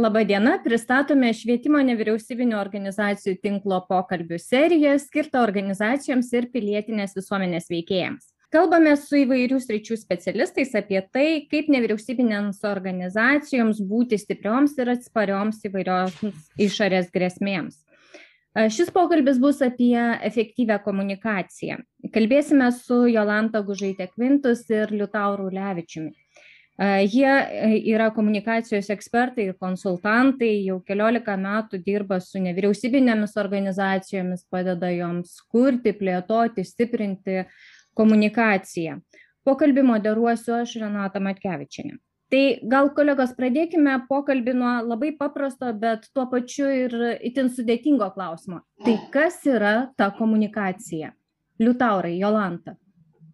Labadiena, 0.00 0.54
pristatome 0.64 1.28
švietimo 1.36 1.80
nevyriausybinio 1.84 2.56
organizacijų 2.56 3.34
tinklo 3.42 3.82
pokalbių 3.84 4.38
seriją 4.40 4.94
skirtą 5.02 5.42
organizacijoms 5.44 6.30
ir 6.38 6.46
pilietinės 6.54 7.12
visuomenės 7.18 7.68
veikėjams. 7.68 8.30
Kalbame 8.54 8.94
su 8.96 9.18
įvairių 9.20 9.58
sričių 9.60 9.98
specialistais 10.00 10.72
apie 10.78 11.02
tai, 11.12 11.26
kaip 11.52 11.68
nevyriausybinėms 11.74 12.62
organizacijoms 12.70 13.82
būti 13.90 14.16
stiprioms 14.22 14.78
ir 14.80 14.94
atsparioms 14.94 15.60
įvairioms 15.68 16.24
išorės 16.56 17.12
grėsmėms. 17.12 17.82
Šis 18.72 18.88
pokalbis 18.96 19.36
bus 19.38 19.60
apie 19.62 20.00
efektyvę 20.26 20.80
komunikaciją. 20.86 21.76
Kalbėsime 22.14 22.72
su 22.74 23.04
Jolanta 23.12 23.60
Gužaitė 23.68 24.08
Kvintus 24.14 24.64
ir 24.72 24.96
Liutauru 24.96 25.52
Levičiumi. 25.52 26.16
Jie 26.80 27.28
e, 27.28 27.74
yra 27.92 28.06
komunikacijos 28.16 28.86
ekspertai 28.94 29.50
ir 29.50 29.56
konsultantai, 29.60 30.62
jau 30.64 30.78
keliolika 30.80 31.34
metų 31.36 31.82
dirba 31.84 32.16
su 32.24 32.40
nevyriausybinėmis 32.40 33.36
organizacijomis, 33.42 34.46
padeda 34.48 34.88
joms 34.94 35.34
kurti, 35.52 35.92
plėtoti, 35.92 36.64
stiprinti 36.64 37.42
komunikaciją. 37.92 38.96
Pokalbį 39.44 39.84
moderuosiu 39.92 40.56
aš 40.62 40.78
Renata 40.80 41.20
Matkevičinė. 41.20 41.98
Tai 42.32 42.42
gal 42.72 42.92
kolegos 42.96 43.34
pradėkime 43.36 43.98
pokalbį 44.08 44.54
nuo 44.56 44.74
labai 44.86 45.10
paprasto, 45.18 45.74
bet 45.76 46.08
tuo 46.14 46.30
pačiu 46.32 46.70
ir 46.72 46.94
itin 47.20 47.50
sudėtingo 47.52 48.08
klausimo. 48.14 48.62
Tai 48.86 48.94
kas 49.12 49.42
yra 49.44 49.90
ta 50.00 50.14
komunikacija? 50.16 51.12
Liutaurai, 51.60 52.14
Jolanta. 52.16 52.78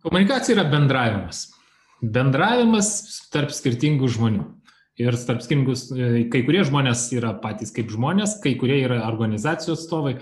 Komunikacija 0.02 0.56
yra 0.56 0.66
bendravimas 0.72 1.52
bendravimas 2.02 2.90
tarp 3.32 3.54
skirtingų 3.54 4.10
žmonių. 4.16 4.44
Ir 5.00 5.16
tarp 5.28 5.42
skirtingus, 5.44 5.90
e, 5.92 6.24
kai 6.32 6.40
kurie 6.46 6.62
žmonės 6.64 7.10
yra 7.12 7.34
patys 7.40 7.72
kaip 7.76 7.90
žmonės, 7.92 8.38
kai 8.40 8.54
kurie 8.56 8.78
yra 8.80 9.02
organizacijos 9.08 9.82
atstovai. 9.82 10.16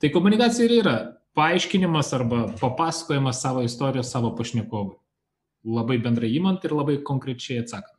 Tai 0.00 0.10
komunikacija 0.14 0.68
ir 0.68 0.76
yra 0.80 0.96
paaiškinimas 1.34 2.12
arba 2.14 2.44
papasakojimas 2.60 3.42
savo 3.42 3.64
istorijos 3.66 4.10
savo 4.10 4.30
pašnekovui. 4.38 4.94
Labai 5.66 5.98
bendrai 5.98 6.30
įmant 6.38 6.62
ir 6.64 6.74
labai 6.76 7.00
konkrečiai 7.04 7.64
atsakant. 7.64 7.96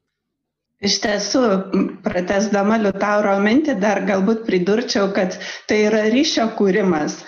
Iš 0.81 0.95
tiesų, 1.03 1.41
pratesdama 2.01 2.79
Liutauro 2.81 3.35
mintį, 3.43 3.75
dar 3.83 4.01
galbūt 4.07 4.47
pridurčiau, 4.47 5.11
kad 5.13 5.35
tai 5.69 5.83
yra 5.91 6.07
ryšio 6.09 6.47
kūrimas. 6.57 7.19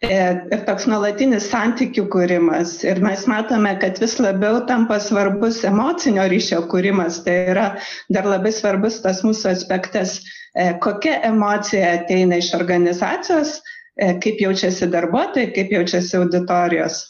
E, 0.00 0.16
ir 0.48 0.62
toks 0.64 0.86
nuolatinis 0.88 1.50
santykių 1.52 2.06
kūrimas. 2.12 2.78
Ir 2.88 3.02
mes 3.04 3.26
matome, 3.28 3.74
kad 3.82 3.98
vis 4.00 4.14
labiau 4.16 4.62
tampa 4.68 4.96
svarbus 5.02 5.58
emocinio 5.68 6.24
ryšio 6.32 6.62
kūrimas. 6.72 7.18
Tai 7.26 7.34
yra 7.52 7.66
dar 8.08 8.28
labai 8.28 8.52
svarbus 8.56 9.02
tas 9.04 9.20
mūsų 9.26 9.50
aspektas, 9.52 10.16
e, 10.56 10.70
kokia 10.80 11.18
emocija 11.28 11.98
ateina 11.98 12.38
iš 12.40 12.54
organizacijos, 12.56 13.58
e, 14.00 14.14
kaip 14.24 14.40
jaučiasi 14.40 14.88
darbuotojai, 14.88 15.52
kaip 15.58 15.76
jaučiasi 15.76 16.16
auditorijos. 16.22 17.02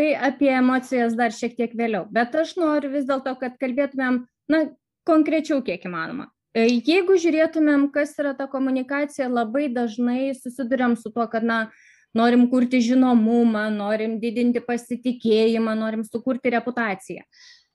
Tai 0.00 0.08
apie 0.30 0.48
emocijas 0.56 1.12
dar 1.18 1.36
šiek 1.36 1.58
tiek 1.58 1.76
vėliau. 1.76 2.06
Bet 2.08 2.32
aš 2.32 2.54
noriu 2.56 2.94
vis 2.94 3.04
dėlto, 3.04 3.36
kad 3.42 3.60
kalbėtumėm, 3.60 4.22
na, 4.48 4.62
konkrečiau 5.04 5.60
kiek 5.66 5.84
įmanoma. 5.84 6.30
Jeigu 6.56 7.14
žiūrėtumėm, 7.20 7.90
kas 7.94 8.16
yra 8.18 8.32
ta 8.34 8.48
komunikacija, 8.50 9.28
labai 9.30 9.68
dažnai 9.70 10.32
susidurėm 10.34 10.96
su 10.98 11.12
tuo, 11.12 11.28
kad, 11.30 11.44
na, 11.46 11.60
norim 12.16 12.46
kurti 12.50 12.80
žinomumą, 12.84 13.68
norim 13.74 14.18
didinti 14.22 14.62
pasitikėjimą, 14.64 15.76
norim 15.78 16.04
sukurti 16.06 16.52
reputaciją. 16.56 17.24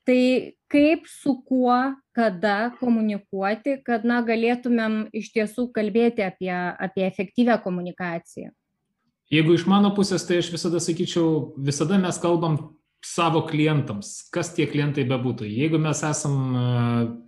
Tai 0.06 0.20
kaip, 0.70 1.08
su 1.10 1.34
kuo, 1.48 1.78
kada 2.14 2.76
komunikuoti, 2.78 3.80
kad 3.86 4.06
na, 4.06 4.20
galėtumėm 4.26 5.08
iš 5.18 5.32
tiesų 5.34 5.72
kalbėti 5.74 6.22
apie, 6.26 6.52
apie 6.54 7.08
efektyvę 7.08 7.58
komunikaciją? 7.64 8.54
Jeigu 9.34 9.56
iš 9.58 9.66
mano 9.66 9.90
pusės, 9.98 10.28
tai 10.28 10.38
aš 10.44 10.52
visada 10.54 10.78
sakyčiau, 10.84 11.56
visada 11.58 11.98
mes 11.98 12.20
kalbam 12.22 12.60
savo 13.06 13.44
klientams, 13.46 14.28
kas 14.34 14.52
tie 14.56 14.66
klientai 14.70 15.06
bebūtų. 15.10 15.46
Jeigu 15.50 15.78
mes 15.82 16.02
esam 16.08 16.38
e, 16.58 16.64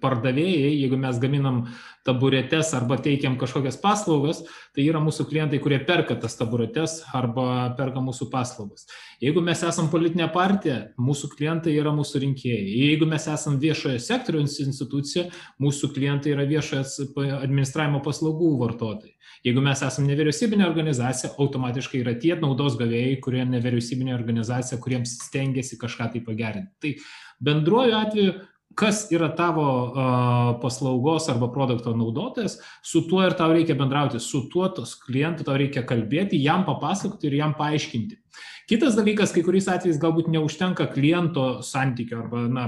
pardavėjai, 0.01 0.71
jeigu 0.81 0.97
mes 1.01 1.19
gaminam 1.21 1.59
taburetes 2.07 2.71
arba 2.77 2.97
teikiam 3.03 3.35
kažkokias 3.39 3.77
paslaugas, 3.81 4.39
tai 4.75 4.85
yra 4.87 5.01
mūsų 5.03 5.27
klientai, 5.29 5.59
kurie 5.63 5.81
perka 5.83 6.15
tas 6.19 6.37
taburetes 6.39 7.01
arba 7.15 7.73
perka 7.77 8.03
mūsų 8.03 8.29
paslaugas. 8.31 8.87
Jeigu 9.23 9.43
mes 9.43 9.61
esam 9.67 9.91
politinė 9.91 10.29
partija, 10.33 10.79
mūsų 11.01 11.33
klientai 11.35 11.75
yra 11.75 11.91
mūsų 11.95 12.23
rinkėjai. 12.23 12.63
Jeigu 12.87 13.09
mes 13.09 13.27
esam 13.33 13.59
viešojo 13.61 13.99
sektoriaus 14.03 14.57
institucija, 14.63 15.27
mūsų 15.63 15.91
klientai 15.95 16.33
yra 16.35 16.47
viešojo 16.49 17.37
administravimo 17.41 18.01
paslaugų 18.05 18.55
vartotojai. 18.63 19.13
Jeigu 19.45 19.61
mes 19.61 19.81
esame 19.85 20.09
nevyriausybinė 20.11 20.65
organizacija, 20.65 21.33
automatiškai 21.37 22.01
yra 22.01 22.15
tie 22.19 22.33
naudos 22.39 22.77
gavėjai, 22.79 23.17
kurie 23.23 23.43
nevyriausybinė 23.47 24.15
organizacija, 24.15 24.79
kuriems 24.81 25.17
stengiasi 25.27 25.77
kažką 25.81 26.11
tai 26.13 26.23
pagerinti. 26.25 26.73
Tai 26.81 26.93
bendruoju 27.49 27.97
atveju, 27.97 28.37
kas 28.77 29.07
yra 29.13 29.29
tavo 29.35 29.65
paslaugos 30.61 31.29
arba 31.33 31.49
produkto 31.53 31.95
naudotojas, 31.97 32.59
su 32.85 33.01
tuo 33.09 33.23
ir 33.25 33.33
tau 33.37 33.49
reikia 33.55 33.75
bendrauti, 33.77 34.21
su 34.21 34.45
tuo 34.51 34.69
tos 34.69 34.93
klientu 35.01 35.47
tau 35.47 35.57
reikia 35.57 35.81
kalbėti, 35.87 36.39
jam 36.43 36.65
papasakoti 36.67 37.29
ir 37.29 37.39
jam 37.39 37.55
paaiškinti. 37.57 38.19
Kitas 38.67 38.97
dalykas, 38.99 39.31
kai 39.31 39.41
kuriais 39.47 39.69
atvejais 39.71 39.97
galbūt 40.01 40.27
neužtenka 40.29 40.89
kliento 40.91 41.63
santykio 41.63 42.19
arba 42.25 42.43
na, 42.51 42.65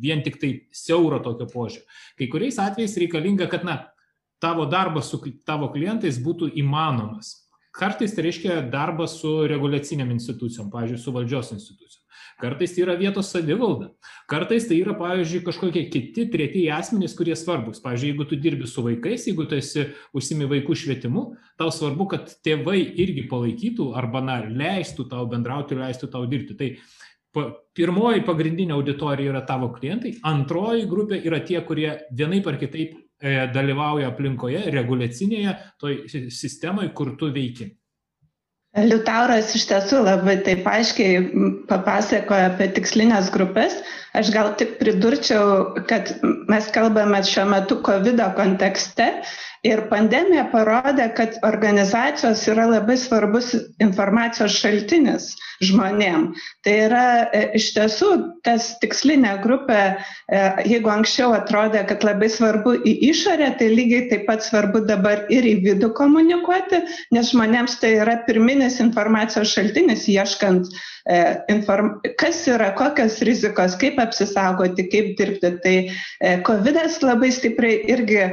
vien 0.00 0.24
tik 0.24 0.40
tai 0.40 0.52
siauro 0.72 1.20
tokio 1.22 1.46
požiūrio. 1.50 1.84
Kai 2.18 2.30
kuriais 2.32 2.58
atvejais 2.62 2.96
reikalinga, 3.04 3.50
kad 3.52 3.66
na, 3.68 3.76
tavo 4.42 4.64
darbas 4.66 5.12
su 5.12 5.20
tavo 5.46 5.68
klientais 5.70 6.18
būtų 6.24 6.50
įmanomas. 6.58 7.41
Kartais 7.72 8.12
tai 8.12 8.26
reiškia 8.28 8.60
darbas 8.72 9.16
su 9.20 9.30
reguliaciniam 9.48 10.10
institucijom, 10.12 10.68
pavyzdžiui, 10.72 11.00
su 11.00 11.14
valdžios 11.14 11.52
institucijom. 11.56 12.02
Kartais 12.42 12.74
tai 12.74 12.82
yra 12.82 12.96
vietos 12.98 13.30
savivalda. 13.32 13.92
Kartais 14.28 14.66
tai 14.68 14.80
yra, 14.82 14.96
pavyzdžiui, 14.98 15.44
kažkokie 15.46 15.84
kiti 15.92 16.26
tretieji 16.32 16.70
asmenys, 16.74 17.14
kurie 17.16 17.36
svarbus. 17.38 17.80
Pavyzdžiui, 17.84 18.10
jeigu 18.12 18.26
tu 18.28 18.38
dirbi 18.40 18.68
su 18.68 18.84
vaikais, 18.84 19.28
jeigu 19.28 19.46
tu 19.48 19.56
esi 19.56 19.86
užsimi 20.16 20.48
vaikų 20.50 20.76
švietimu, 20.82 21.26
tau 21.60 21.70
svarbu, 21.72 22.08
kad 22.12 22.32
tėvai 22.44 22.80
irgi 23.04 23.28
palaikytų 23.30 23.92
arba, 23.98 24.24
na, 24.26 24.40
leistų 24.48 25.06
tau 25.12 25.28
bendrauti 25.30 25.78
leistų 25.78 26.10
tau 26.12 26.26
dirbti. 26.28 26.58
Tai 26.58 27.46
pirmoji 27.78 28.26
pagrindinė 28.26 28.76
auditorija 28.76 29.32
yra 29.32 29.44
tavo 29.48 29.70
klientai, 29.72 30.18
antroji 30.28 30.88
grupė 30.90 31.22
yra 31.24 31.40
tie, 31.46 31.60
kurie 31.64 31.94
vienaip 32.12 32.48
ar 32.50 32.58
kitaip 32.60 32.98
dalyvauja 33.54 34.10
aplinkoje, 34.12 34.64
reguliacinėje, 34.74 35.54
toj 35.80 35.98
sistemoje, 36.30 36.90
kur 36.96 37.14
tu 37.18 37.30
veiki. 37.34 37.70
Liutauras 38.72 39.50
iš 39.52 39.66
tiesų 39.68 39.98
labai 40.06 40.38
taip 40.46 40.64
aiškiai 40.68 41.18
papasakojo 41.68 42.46
apie 42.48 42.70
tikslinės 42.72 43.28
grupės. 43.34 43.82
Aš 44.18 44.32
gal 44.34 44.52
tik 44.60 44.76
pridurčiau, 44.80 45.72
kad 45.88 46.14
mes 46.52 46.68
kalbame 46.74 47.22
šiuo 47.24 47.46
metu 47.48 47.80
COVID 47.86 48.20
kontekste 48.36 49.08
Ir 49.62 49.84
pandemija 49.86 50.48
parodė, 50.50 51.04
kad 51.14 51.36
organizacijos 51.46 52.40
yra 52.50 52.64
labai 52.66 52.96
svarbus 52.98 53.52
informacijos 53.84 54.56
šaltinis 54.58 55.28
žmonėm. 55.62 56.24
Tai 56.66 56.72
yra 56.88 57.04
e, 57.30 57.44
iš 57.60 57.68
tiesų 57.76 58.08
tas 58.42 58.72
tikslinė 58.82 59.36
grupė, 59.44 59.78
e, 59.94 60.40
jeigu 60.66 60.90
anksčiau 60.90 61.30
atrodė, 61.36 61.84
kad 61.86 62.02
labai 62.02 62.26
svarbu 62.34 62.74
į 62.82 62.96
išorę, 63.12 63.52
tai 63.60 63.70
lygiai 63.70 64.08
taip 64.10 64.26
pat 64.26 64.42
svarbu 64.42 64.82
dabar 64.88 65.28
ir 65.30 65.46
į 65.46 65.60
vidų 65.68 65.92
komunikuoti, 65.94 66.82
nes 67.14 67.30
žmonėms 67.30 67.78
tai 67.84 67.94
yra 68.02 68.18
pirminis 68.26 68.82
informacijos 68.82 69.54
šaltinis 69.54 70.10
ieškant 70.10 70.74
E, 71.02 71.44
kas 72.18 72.44
yra, 72.46 72.68
kokios 72.78 73.16
rizikos, 73.26 73.74
kaip 73.80 73.96
apsisaugoti, 74.04 74.86
kaip 74.92 75.12
dirbti. 75.18 75.52
Tai 75.64 75.74
e, 75.88 76.36
COVID 76.46 76.80
labai 77.06 77.32
stipriai 77.34 77.82
irgi 77.94 78.22
e, 78.22 78.32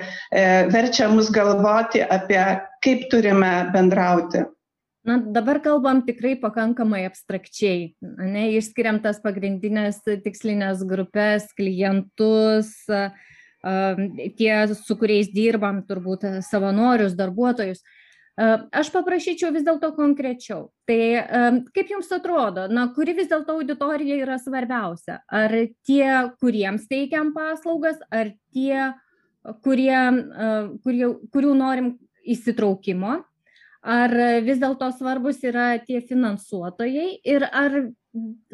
verčia 0.74 1.10
mus 1.12 1.32
galvoti 1.34 2.02
apie, 2.04 2.42
kaip 2.86 3.10
turime 3.12 3.70
bendrauti. 3.74 4.46
Na, 5.08 5.16
dabar 5.18 5.62
kalbam 5.64 6.04
tikrai 6.06 6.36
pakankamai 6.42 7.06
abstrakčiai. 7.08 7.94
Ne, 8.02 8.50
išskiriam 8.60 9.00
tas 9.02 9.22
pagrindinės 9.24 10.04
tikslinės 10.06 10.84
grupės, 10.86 11.48
klientus, 11.58 12.76
tie, 13.64 14.52
su 14.76 14.98
kuriais 15.00 15.32
dirbam, 15.34 15.82
turbūt 15.88 16.28
savanorius, 16.46 17.16
darbuotojus. 17.18 17.82
Aš 18.40 18.88
paprašyčiau 18.94 19.52
vis 19.52 19.66
dėlto 19.68 19.90
konkrečiau. 19.98 20.70
Tai 20.88 21.00
kaip 21.76 21.90
jums 21.92 22.08
atrodo, 22.16 22.70
na, 22.72 22.86
kuri 22.96 23.18
vis 23.18 23.28
dėlto 23.28 23.58
auditorija 23.58 24.16
yra 24.22 24.38
svarbiausia? 24.40 25.18
Ar 25.28 25.52
tie, 25.84 26.08
kuriems 26.40 26.86
teikiam 26.88 27.34
paslaugas, 27.36 28.00
ar 28.08 28.32
tie, 28.56 28.94
kurie, 29.66 30.00
kurie, 30.86 31.10
kurių 31.36 31.58
norim 31.60 31.92
įsitraukimo? 32.24 33.18
Ar 33.80 34.16
vis 34.44 34.60
dėlto 34.60 34.88
svarbus 34.96 35.44
yra 35.44 35.74
tie 35.84 36.00
finansuotojai 36.04 37.20
ir 37.28 37.48
ar 37.48 37.78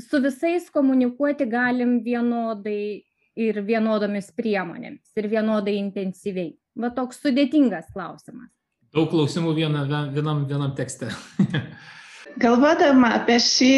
su 0.02 0.22
visais 0.22 0.70
komunikuoti 0.74 1.46
galim 1.50 2.00
vienodai 2.06 3.06
ir 3.36 3.62
vienodomis 3.66 4.34
priemonėmis 4.34 5.18
ir 5.18 5.30
vienodai 5.30 5.78
intensyviai? 5.78 6.56
Va 6.78 6.90
toks 6.94 7.22
sudėtingas 7.22 7.94
klausimas. 7.94 8.50
Daug 8.96 9.10
klausimų 9.12 9.52
viena, 9.58 9.84
vienam, 10.14 10.46
vienam 10.48 10.72
tekste. 10.78 11.10
Galvodama 12.40 13.14
apie 13.18 13.36
šį 13.40 13.72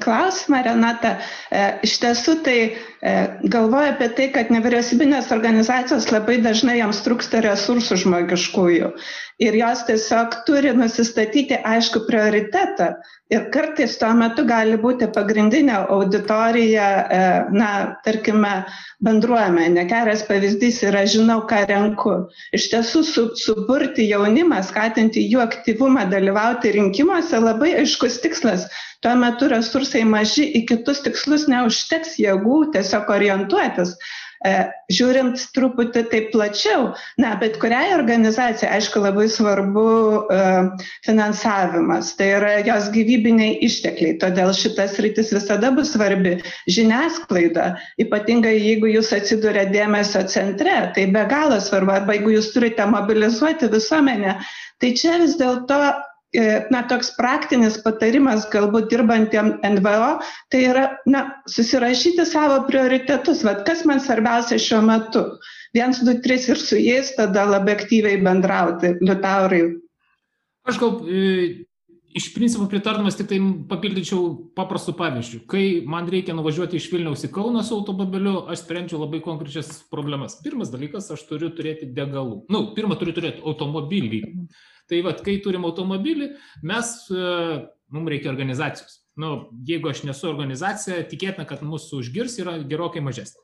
klausimą, 0.00 0.62
Renata, 0.64 1.14
e, 1.52 1.64
iš 1.84 1.98
tiesų 2.02 2.38
tai 2.44 2.56
e, 3.02 3.14
galvoju 3.54 3.94
apie 3.94 4.10
tai, 4.18 4.28
kad 4.34 4.52
nevyriausybinės 4.54 5.32
organizacijos 5.34 6.10
labai 6.14 6.40
dažnai 6.44 6.78
jiems 6.80 7.02
trūksta 7.06 7.42
resursų 7.46 8.00
žmogiškųjų 8.04 8.92
ir 9.38 9.54
jos 9.54 9.84
tiesiog 9.86 10.34
turi 10.46 10.72
nusistatyti 10.74 11.58
aišku 11.72 12.02
prioritetą 12.08 12.88
ir 13.30 13.44
kartais 13.54 13.94
tuo 14.00 14.10
metu 14.18 14.44
gali 14.48 14.78
būti 14.80 15.06
pagrindinė 15.14 15.76
auditorija, 15.94 16.86
e, 17.18 17.20
na, 17.54 17.70
tarkime, 18.04 18.54
bendruomenė. 19.04 19.84
Geras 19.90 20.24
pavyzdys 20.26 20.80
yra 20.88 21.04
žinau, 21.06 21.42
ką 21.50 21.62
renku. 21.70 22.14
Iš 22.56 22.70
tiesų, 22.72 23.04
su, 23.06 23.26
suburti 23.38 24.08
jaunimą, 24.08 24.62
skatinti 24.66 25.22
jų 25.28 25.44
aktyvumą, 25.44 26.08
dalyvauti 26.10 26.74
rinkimuose 26.74 27.42
labai 27.44 27.74
aiškus 27.84 28.18
tikslas. 28.24 28.66
Tuo 29.04 29.14
metu 29.14 29.46
resursai 29.50 30.02
maži, 30.02 30.48
į 30.58 30.64
kitus 30.70 31.04
tikslus 31.04 31.46
neužteks 31.50 32.16
jėgų 32.18 32.62
tiesiog 32.74 33.12
orientuotis. 33.14 33.94
E, 34.46 34.50
žiūrint 34.94 35.40
truputį 35.54 36.04
taip 36.12 36.28
plačiau, 36.30 36.92
na, 37.18 37.32
bet 37.40 37.56
kuriai 37.62 37.90
organizacijai, 37.96 38.70
aišku, 38.76 39.00
labai 39.02 39.26
svarbu 39.30 39.86
e, 40.30 40.42
finansavimas, 41.06 42.12
tai 42.18 42.28
yra 42.36 42.52
jos 42.66 42.86
gyvybiniai 42.94 43.56
ištekliai, 43.66 44.14
todėl 44.22 44.52
šitas 44.54 44.94
rytis 45.02 45.32
visada 45.34 45.72
bus 45.74 45.90
svarbi. 45.96 46.36
Žiniasklaida, 46.70 47.72
ypatingai 48.02 48.54
jeigu 48.54 48.92
jūs 48.92 49.10
atsiduria 49.16 49.66
dėmesio 49.74 50.22
centre, 50.30 50.76
tai 50.94 51.08
be 51.14 51.26
galo 51.30 51.58
svarbu, 51.62 51.96
arba 51.98 52.14
jeigu 52.14 52.36
jūs 52.36 52.52
turite 52.54 52.86
mobilizuoti 52.86 53.70
visuomenę, 53.74 54.38
tai 54.78 54.94
čia 54.94 55.18
vis 55.18 55.34
dėlto 55.40 55.82
na, 56.70 56.82
toks 56.88 57.14
praktinis 57.16 57.78
patarimas 57.80 58.44
galbūt 58.52 58.90
dirbantiem 58.92 59.54
NVO, 59.64 60.10
tai 60.52 60.64
yra, 60.68 60.84
na, 61.08 61.24
susirašyti 61.48 62.26
savo 62.28 62.60
prioritetus, 62.68 63.44
vad 63.46 63.64
kas 63.64 63.84
man 63.88 64.00
svarbiausia 64.00 64.60
šiuo 64.60 64.82
metu. 64.84 65.24
Viens, 65.76 66.02
du, 66.04 66.18
tris 66.24 66.48
ir 66.48 66.60
su 66.60 66.76
jais 66.76 67.14
tada 67.16 67.46
labai 67.48 67.78
aktyviai 67.78 68.20
bendrauti, 68.20 68.96
Liutaurai. 69.00 69.62
Aš 70.68 70.78
gal 70.80 71.00
e, 71.08 71.64
iš 72.12 72.28
principo 72.34 72.66
pritardamas 72.68 73.16
tik 73.16 73.30
tai 73.30 73.40
papildyčiau 73.70 74.52
paprastų 74.56 74.96
pavyzdžių. 75.00 75.42
Kai 75.48 75.64
man 75.88 76.08
reikia 76.12 76.36
nuvažiuoti 76.36 76.76
iš 76.76 76.90
Vilniaus 76.92 77.24
į 77.24 77.32
Kauną 77.32 77.64
su 77.64 77.76
automobiliu, 77.76 78.42
aš 78.52 78.66
sprendžiu 78.66 79.00
labai 79.00 79.22
konkrečias 79.24 79.78
problemas. 79.92 80.36
Pirmas 80.44 80.72
dalykas, 80.72 81.08
aš 81.14 81.24
turiu 81.28 81.48
turėti 81.56 81.88
degalų. 81.88 82.42
Na, 82.48 82.58
nu, 82.58 82.66
pirmą 82.76 83.00
turiu 83.00 83.16
turėti 83.16 83.44
automobilį. 83.44 84.26
Mhm 84.28 84.76
Tai 84.88 85.02
vad, 85.04 85.20
kai 85.24 85.36
turim 85.44 85.66
automobilį, 85.68 86.30
mes, 86.68 86.94
e, 87.12 87.58
mums 87.92 88.12
reikia 88.12 88.32
organizacijos. 88.32 89.02
Nu, 89.18 89.50
jeigu 89.66 89.90
aš 89.90 90.04
nesu 90.06 90.28
organizacija, 90.30 91.02
tikėtina, 91.10 91.44
kad 91.48 91.64
mūsų 91.66 92.02
užgirs 92.04 92.38
yra 92.40 92.56
gerokai 92.70 93.02
mažesnė. 93.04 93.42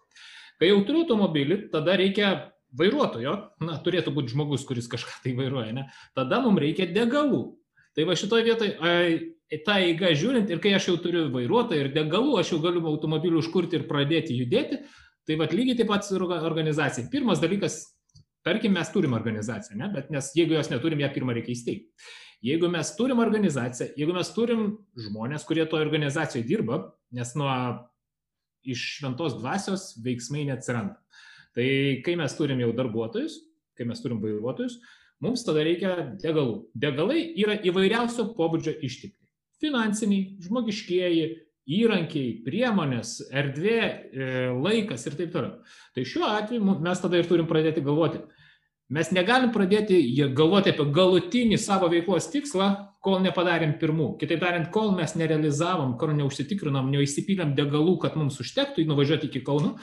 Kai 0.63 0.71
jau 0.71 0.81
turiu 0.87 1.03
automobilį, 1.03 1.65
tada 1.73 1.97
reikia 1.99 2.31
vairuotojo, 2.79 3.35
na, 3.63 3.77
turėtų 3.83 4.15
būti 4.15 4.35
žmogus, 4.35 4.65
kuris 4.67 4.89
kažką 4.91 5.21
tai 5.25 5.35
vairuoja, 5.39 5.75
ne? 5.75 5.89
tada 6.17 6.41
mums 6.45 6.63
reikia 6.63 6.87
degalų. 6.91 7.43
Tai 7.95 8.07
va 8.09 8.17
šitoje 8.19 8.47
vietoje, 8.47 8.75
tą 9.67 9.77
eigą 9.79 10.11
žiūrint, 10.19 10.51
ir 10.51 10.63
kai 10.63 10.73
aš 10.75 10.89
jau 10.91 10.97
turiu 11.03 11.29
vairuotoją 11.35 11.85
ir 11.85 11.93
degalų, 11.95 12.39
aš 12.41 12.55
jau 12.55 12.61
galiu 12.63 12.83
automobilį 12.91 13.39
užkurti 13.43 13.79
ir 13.79 13.87
pradėti 13.91 14.35
judėti, 14.35 14.81
tai 15.27 15.37
va 15.41 15.47
lygiai 15.51 15.79
taip 15.79 15.91
pat 15.93 16.07
su 16.07 16.19
organizacija. 16.19 17.07
Pirmas 17.13 17.43
dalykas 17.43 17.94
Tarkim, 18.45 18.75
mes 18.77 18.91
turim 18.93 19.17
organizaciją, 19.17 19.79
ne? 19.81 19.89
bet 19.95 20.11
nes 20.13 20.29
jeigu 20.37 20.59
jos 20.59 20.69
neturim, 20.73 21.01
ją 21.01 21.09
pirmą 21.15 21.33
reikia 21.37 21.55
įsteigti. 21.55 22.11
Jeigu 22.45 22.69
mes 22.69 22.91
turim 22.99 23.23
organizaciją, 23.25 23.95
jeigu 23.97 24.13
mes 24.13 24.31
turim 24.37 24.67
žmonės, 25.01 25.47
kurie 25.49 25.65
toje 25.65 25.87
organizacijoje 25.87 26.45
dirba, 26.45 26.83
nes 27.17 27.33
nuo 27.41 27.55
iš 28.69 28.83
šventos 28.99 29.39
dvasios 29.39 29.87
veiksmai 30.05 30.45
neatsiranda. 30.51 30.99
Tai 31.57 31.67
kai 32.05 32.19
mes 32.21 32.37
turim 32.37 32.61
jau 32.61 32.73
darbuotojus, 32.77 33.39
kai 33.79 33.87
mes 33.89 34.01
turim 34.03 34.21
vairuotojus, 34.21 34.77
mums 35.25 35.45
tada 35.47 35.65
reikia 35.65 35.95
degalų. 36.21 36.67
Degalai 36.77 37.23
yra 37.41 37.57
įvairiausio 37.65 38.29
pobūdžio 38.37 38.77
ištekliai. 38.85 39.31
Finansiniai, 39.63 40.35
žmogiškieji, 40.45 41.27
įrankiai, 41.71 42.39
priemonės, 42.45 43.19
erdvė, 43.33 43.81
e, 43.81 44.31
laikas 44.53 45.07
ir 45.09 45.17
taip 45.19 45.33
toliau. 45.33 45.61
Tai 45.97 46.05
šiuo 46.05 46.29
atveju 46.29 46.79
mes 46.85 47.01
tada 47.01 47.21
ir 47.21 47.29
turim 47.29 47.49
pradėti 47.49 47.85
galvoti. 47.85 48.21
Mes 48.93 49.09
negalim 49.17 49.49
pradėti 49.49 49.97
galvoti 50.37 50.75
apie 50.75 50.85
galutinį 50.93 51.57
savo 51.59 51.89
veiklos 51.89 52.29
tikslą, 52.29 52.69
kol 53.05 53.23
nepadarėm 53.25 53.79
pirmų. 53.81 54.15
Kitaip 54.21 54.43
tariant, 54.45 54.69
kol 54.73 54.93
mes 54.97 55.17
nerealizavom, 55.17 55.97
kol 56.01 56.13
neužsitikrinom, 56.19 56.91
neįsipylėm 56.93 57.55
degalų, 57.57 57.97
kad 58.05 58.19
mums 58.21 58.37
užtektų 58.45 58.85
nuvažiuoti 58.89 59.31
iki 59.31 59.41
Kauno, 59.45 59.79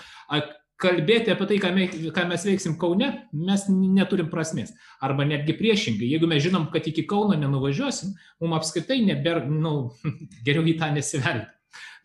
kalbėti 0.82 1.34
apie 1.34 1.48
tai, 1.50 1.58
ką 1.62 1.72
mes, 1.76 1.96
ką 2.14 2.26
mes 2.30 2.46
veiksim 2.46 2.78
Kaune, 2.82 3.10
mes 3.34 3.66
neturim 3.70 4.30
prasmės. 4.32 4.74
Arba 5.02 5.26
netgi 5.30 5.58
priešingai, 5.58 6.10
jeigu 6.14 6.30
mes 6.30 6.44
žinom, 6.46 6.70
kad 6.74 6.86
iki 6.90 7.06
Kauno 7.10 7.38
nenuvažiuosim, 7.42 8.16
mums 8.42 8.60
apskritai 8.62 9.02
nebėra, 9.06 9.46
nu, 9.50 9.92
geriau 10.46 10.66
į 10.66 10.78
tą 10.82 10.92
nesivelti. 10.96 11.50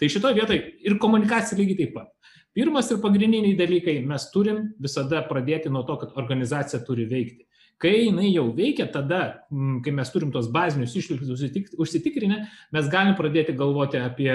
Tai 0.01 0.09
šitoje 0.13 0.37
vietoje 0.37 0.63
ir 0.85 0.99
komunikacija 1.01 1.59
lygiai 1.59 1.81
taip 1.85 1.95
pat. 1.97 2.13
Pirmas 2.57 2.89
ir 2.93 3.03
pagrindiniai 3.03 3.57
dalykai 3.57 3.99
mes 4.09 4.31
turim 4.33 4.71
visada 4.81 5.21
pradėti 5.29 5.73
nuo 5.73 5.83
to, 5.89 5.99
kad 6.01 6.17
organizacija 6.17 6.81
turi 6.85 7.05
veikti. 7.09 7.45
Kai 7.77 8.07
jinai 8.07 8.31
jau 8.31 8.47
veikia, 8.57 8.87
tada, 8.89 9.43
mm, 9.53 9.83
kai 9.85 9.93
mes 9.93 10.09
turim 10.13 10.31
tos 10.33 10.49
bazinius 10.49 10.95
iššūkius 10.97 11.75
užsitikrinę, 11.77 12.39
mes 12.73 12.89
galim 12.89 13.17
pradėti 13.19 13.53
galvoti 13.57 14.01
apie 14.01 14.33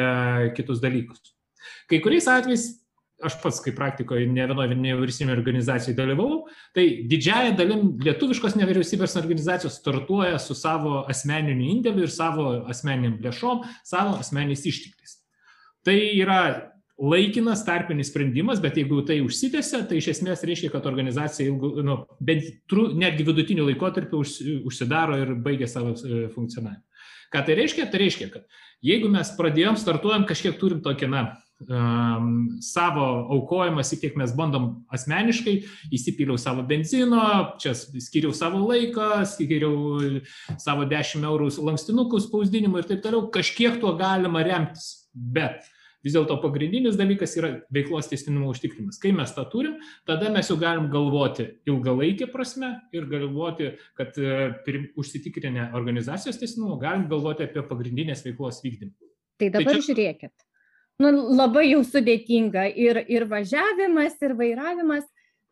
kitus 0.57 0.81
dalykus. 0.83 1.33
Kai 1.89 1.97
kuriais 2.05 2.29
atvejais, 2.29 2.67
aš 3.25 3.37
pats 3.41 3.61
kaip 3.65 3.77
praktikoje 3.77 4.27
ne 4.29 4.45
vienoje 4.49 4.77
nevyriausybinėje 4.77 5.37
organizacijoje 5.37 5.97
dalyvau, 5.97 6.43
tai 6.77 6.85
didžiaja 7.09 7.55
dalim 7.57 7.95
lietuviškos 8.01 8.57
nevyriausybės 8.57 9.17
organizacijos 9.21 9.79
startuoja 9.81 10.37
su 10.41 10.57
savo 10.57 11.01
asmeniniu 11.09 11.69
indėliu 11.73 12.05
ir 12.05 12.13
savo 12.13 12.51
asmeniniam 12.69 13.17
lėšom, 13.25 13.65
savo 13.85 14.17
asmeniniais 14.21 14.65
ištikliais. 14.69 15.20
Tai 15.85 15.97
yra 15.97 16.41
laikinas 17.01 17.63
tarpinis 17.65 18.11
sprendimas, 18.11 18.61
bet 18.61 18.77
jeigu 18.77 19.01
tai 19.07 19.17
užsitęsia, 19.25 19.85
tai 19.89 19.97
iš 19.97 20.11
esmės 20.13 20.43
reiškia, 20.45 20.69
kad 20.73 20.85
organizacija 20.85 21.49
ilgu, 21.49 21.73
nu, 21.85 21.97
bent 22.21 22.45
tru, 22.69 22.91
netgi 22.97 23.25
vidutiniu 23.25 23.65
laikotarpiu 23.65 24.21
už, 24.21 24.35
užsidaro 24.69 25.17
ir 25.17 25.33
baigia 25.41 25.69
savo 25.71 25.95
e, 25.97 26.27
funkcionavimą. 26.35 26.83
Ką 27.31 27.45
tai 27.47 27.55
reiškia? 27.57 27.87
Tai 27.89 28.01
reiškia, 28.03 28.27
kad 28.33 28.59
jeigu 28.85 29.09
mes 29.09 29.31
pradėjom, 29.37 29.79
startuojam, 29.79 30.27
kažkiek 30.29 30.57
turim 30.59 30.81
tokį, 30.83 31.07
na, 31.09 31.21
um, 31.63 32.59
savo 32.61 33.05
aukojimas, 33.37 33.93
kiek 34.01 34.17
mes 34.19 34.33
bandom 34.37 34.69
asmeniškai, 34.93 35.55
įsipyliau 35.95 36.37
savo 36.41 36.65
benzino, 36.67 37.23
čia 37.61 37.71
skiriau 37.73 38.35
savo 38.35 38.65
laiką, 38.67 39.23
skiriau 39.31 40.01
savo 40.61 40.85
10 40.91 41.27
eurų 41.31 41.51
lankstinukų 41.71 42.19
spausdinimui 42.27 42.83
ir 42.83 42.89
taip 42.91 43.05
toliau, 43.05 43.29
kažkiek 43.33 43.79
tuo 43.81 43.95
galima 43.99 44.43
remtis. 44.45 45.07
Bet 45.11 45.63
vis 46.05 46.15
dėlto 46.15 46.37
pagrindinis 46.41 46.97
dalykas 46.99 47.35
yra 47.39 47.51
veiklos 47.73 48.09
tęstinumo 48.11 48.51
užtikrinimas. 48.51 48.99
Kai 49.01 49.13
mes 49.15 49.33
tą 49.35 49.45
turim, 49.51 49.77
tada 50.09 50.31
mes 50.33 50.49
jau 50.49 50.57
galim 50.61 50.89
galvoti 50.93 51.47
ilgalaikį 51.69 52.29
prasme 52.33 52.73
ir 52.95 53.07
galvoti, 53.11 53.73
kad 53.97 54.17
e, 54.17 54.51
užsitikrinę 54.99 55.71
organizacijos 55.77 56.41
tęstinumą 56.41 56.79
galim 56.81 57.07
galvoti 57.11 57.45
apie 57.47 57.65
pagrindinės 57.69 58.25
veiklos 58.25 58.63
vykdymą. 58.65 58.93
Tai 59.41 59.51
dabar 59.53 59.73
tai 59.73 59.79
čia... 59.79 59.87
žiūrėkit. 59.91 60.35
Nu, 61.01 61.09
labai 61.33 61.65
jau 61.71 61.81
sudėtinga 61.87 62.67
ir, 62.77 62.99
ir 63.09 63.25
važiavimas, 63.29 64.19
ir 64.21 64.35
vairavimas. 64.37 65.07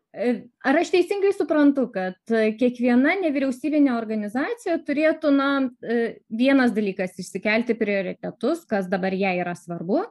E, 0.09 0.29
ar 0.65 0.77
aš 0.81 0.89
teisingai 0.93 1.31
suprantu, 1.37 1.85
kad 1.93 2.17
kiekviena 2.57 3.15
nevyriausybinė 3.21 3.93
organizacija 3.93 4.79
turėtų, 4.85 5.31
na, 5.33 5.49
e, 5.85 5.99
vienas 6.33 6.73
dalykas 6.73 7.17
išsikelti 7.21 7.77
prioritetus, 7.77 8.65
kas 8.69 8.89
dabar 8.89 9.13
jai 9.13 9.35
yra 9.41 9.53
svarbu, 9.57 10.07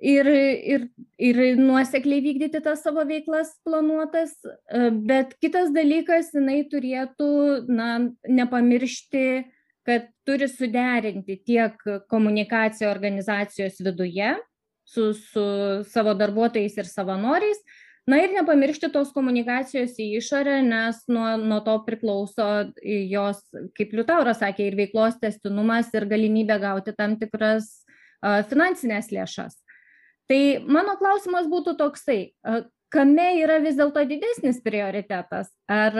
ir, 0.00 0.28
ir, 0.28 0.86
ir 1.20 1.40
nuosekliai 1.60 2.22
vykdyti 2.24 2.62
tas 2.64 2.82
savo 2.84 3.04
veiklas 3.08 3.52
planuotas, 3.66 4.34
e, 4.44 4.90
bet 4.90 5.36
kitas 5.42 5.72
dalykas, 5.74 6.32
jinai 6.36 6.62
turėtų 6.72 7.30
na, 7.68 7.90
nepamiršti, 8.28 9.26
kad 9.86 10.10
turi 10.28 10.48
suderinti 10.50 11.38
tiek 11.46 11.76
komunikaciją 12.12 12.90
organizacijos 12.90 13.80
viduje 13.80 14.34
su, 14.84 15.12
su 15.16 15.44
savo 15.88 16.14
darbuotojais 16.18 16.76
ir 16.78 16.90
savanoriais, 16.90 17.62
Na 18.10 18.16
ir 18.18 18.32
nepamiršti 18.34 18.88
tos 18.90 19.12
komunikacijos 19.14 19.92
į 20.00 20.06
išorę, 20.18 20.56
nes 20.66 21.02
nuo, 21.12 21.26
nuo 21.38 21.60
to 21.62 21.76
priklauso 21.86 22.46
jos, 22.82 23.42
kaip 23.76 23.92
Liutauras 23.94 24.40
sakė, 24.40 24.70
ir 24.70 24.78
veiklos 24.78 25.18
testinumas, 25.20 25.92
ir 25.94 26.08
galimybė 26.10 26.56
gauti 26.62 26.94
tam 26.96 27.14
tikras 27.20 27.68
uh, 27.84 28.40
finansinės 28.50 29.12
lėšas. 29.14 29.60
Tai 30.30 30.42
mano 30.70 30.94
klausimas 31.00 31.48
būtų 31.50 31.74
toksai, 31.80 32.18
kame 32.94 33.26
yra 33.40 33.56
vis 33.62 33.74
dėlto 33.78 34.04
didesnis 34.06 34.60
prioritetas? 34.62 35.50
Ar 35.66 35.96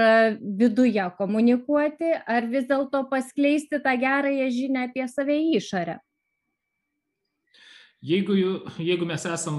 viduje 0.60 1.06
komunikuoti, 1.18 2.12
ar 2.30 2.46
vis 2.52 2.68
dėlto 2.70 3.02
paskleisti 3.10 3.82
tą 3.82 3.96
gerąją 3.98 4.46
žinią 4.54 4.86
apie 4.86 5.08
save 5.10 5.34
į 5.34 5.58
išorę? 5.58 5.98
Jeigu, 8.00 8.32
jeigu 8.80 9.04
mes 9.04 9.24
esam 9.28 9.58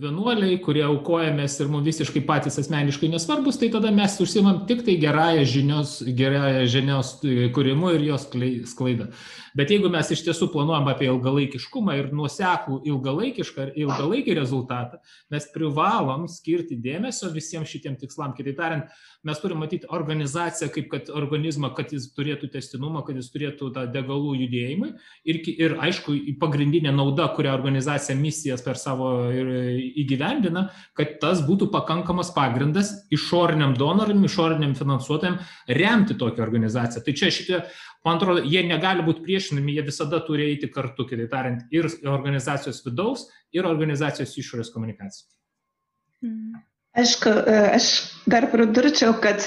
vienuoliai, 0.00 0.56
kurie 0.64 0.80
aukojamės 0.86 1.58
ir 1.60 1.68
mums 1.68 1.84
visiškai 1.90 2.22
patys 2.24 2.56
asmeniškai 2.62 3.10
nesvarbus, 3.12 3.58
tai 3.60 3.68
tada 3.74 3.90
mes 3.92 4.14
užsimam 4.24 4.62
tik 4.64 4.80
tai 4.86 4.94
gerąją 5.02 5.42
žinios, 5.52 5.98
gerąją 6.08 6.62
žinios 6.72 7.10
kūrimu 7.52 7.92
ir 7.98 8.06
jos 8.08 8.24
sklaidą. 8.72 9.10
Bet 9.54 9.70
jeigu 9.70 9.90
mes 9.92 10.08
iš 10.10 10.24
tiesų 10.26 10.48
planuojam 10.50 10.88
apie 10.90 11.06
ilgalaikiškumą 11.06 11.98
ir 12.00 12.08
nuoseklų 12.16 12.80
ilgalaikišką 12.90 13.66
ir 13.68 13.84
ilgalaikį 13.84 14.38
rezultatą, 14.40 15.02
mes 15.30 15.44
privalom 15.52 16.24
skirti 16.32 16.80
dėmesio 16.80 17.28
visiems 17.30 17.68
šitiem 17.70 17.94
tikslam. 18.00 18.32
Kitaip 18.34 18.56
tariant, 18.58 18.88
mes 19.22 19.44
turim 19.44 19.60
matyti 19.62 19.86
organizaciją 19.92 20.72
kaip 20.74 20.88
kad 20.90 21.12
organizmą, 21.12 21.70
kad 21.76 21.92
jis 21.94 22.08
turėtų 22.16 22.50
testinumą, 22.56 23.04
kad 23.06 23.20
jis 23.20 23.30
turėtų 23.36 23.70
tą 23.76 23.84
degalų 23.94 24.34
judėjimą 24.40 24.90
ir, 25.28 25.40
ir 25.54 25.78
aišku, 25.86 26.16
pagrindinė 26.42 26.90
nauda, 26.96 27.28
kurią 27.36 27.52
organizacija 27.54 28.16
misijas 28.18 28.62
per 28.64 28.78
savo 28.80 29.10
įgyvendina, 29.32 30.68
kad 30.96 31.16
tas 31.22 31.42
būtų 31.46 31.70
pakankamas 31.74 32.32
pagrindas 32.36 32.92
išoriniam 33.14 33.76
donoram, 33.78 34.24
išoriniam 34.24 34.74
finansuotojam 34.78 35.38
remti 35.80 36.18
tokią 36.20 36.44
organizaciją. 36.46 37.04
Tai 37.04 37.16
čia 37.20 37.32
šitie, 37.34 37.62
man 38.06 38.20
atrodo, 38.20 38.44
jie 38.44 38.64
negali 38.68 39.06
būti 39.06 39.24
priešinami, 39.26 39.78
jie 39.78 39.86
visada 39.88 40.22
turi 40.26 40.50
eiti 40.52 40.70
kartu, 40.72 41.08
kitaip 41.10 41.32
tariant, 41.32 41.64
ir 41.74 41.90
organizacijos 42.10 42.82
vidaus, 42.86 43.28
ir 43.54 43.66
organizacijos 43.68 44.36
išorės 44.40 44.72
komunikacija. 44.74 45.28
Aišku, 46.94 47.30
aš 47.74 47.86
dar 48.30 48.46
pridurčiau, 48.52 49.16
kad 49.18 49.42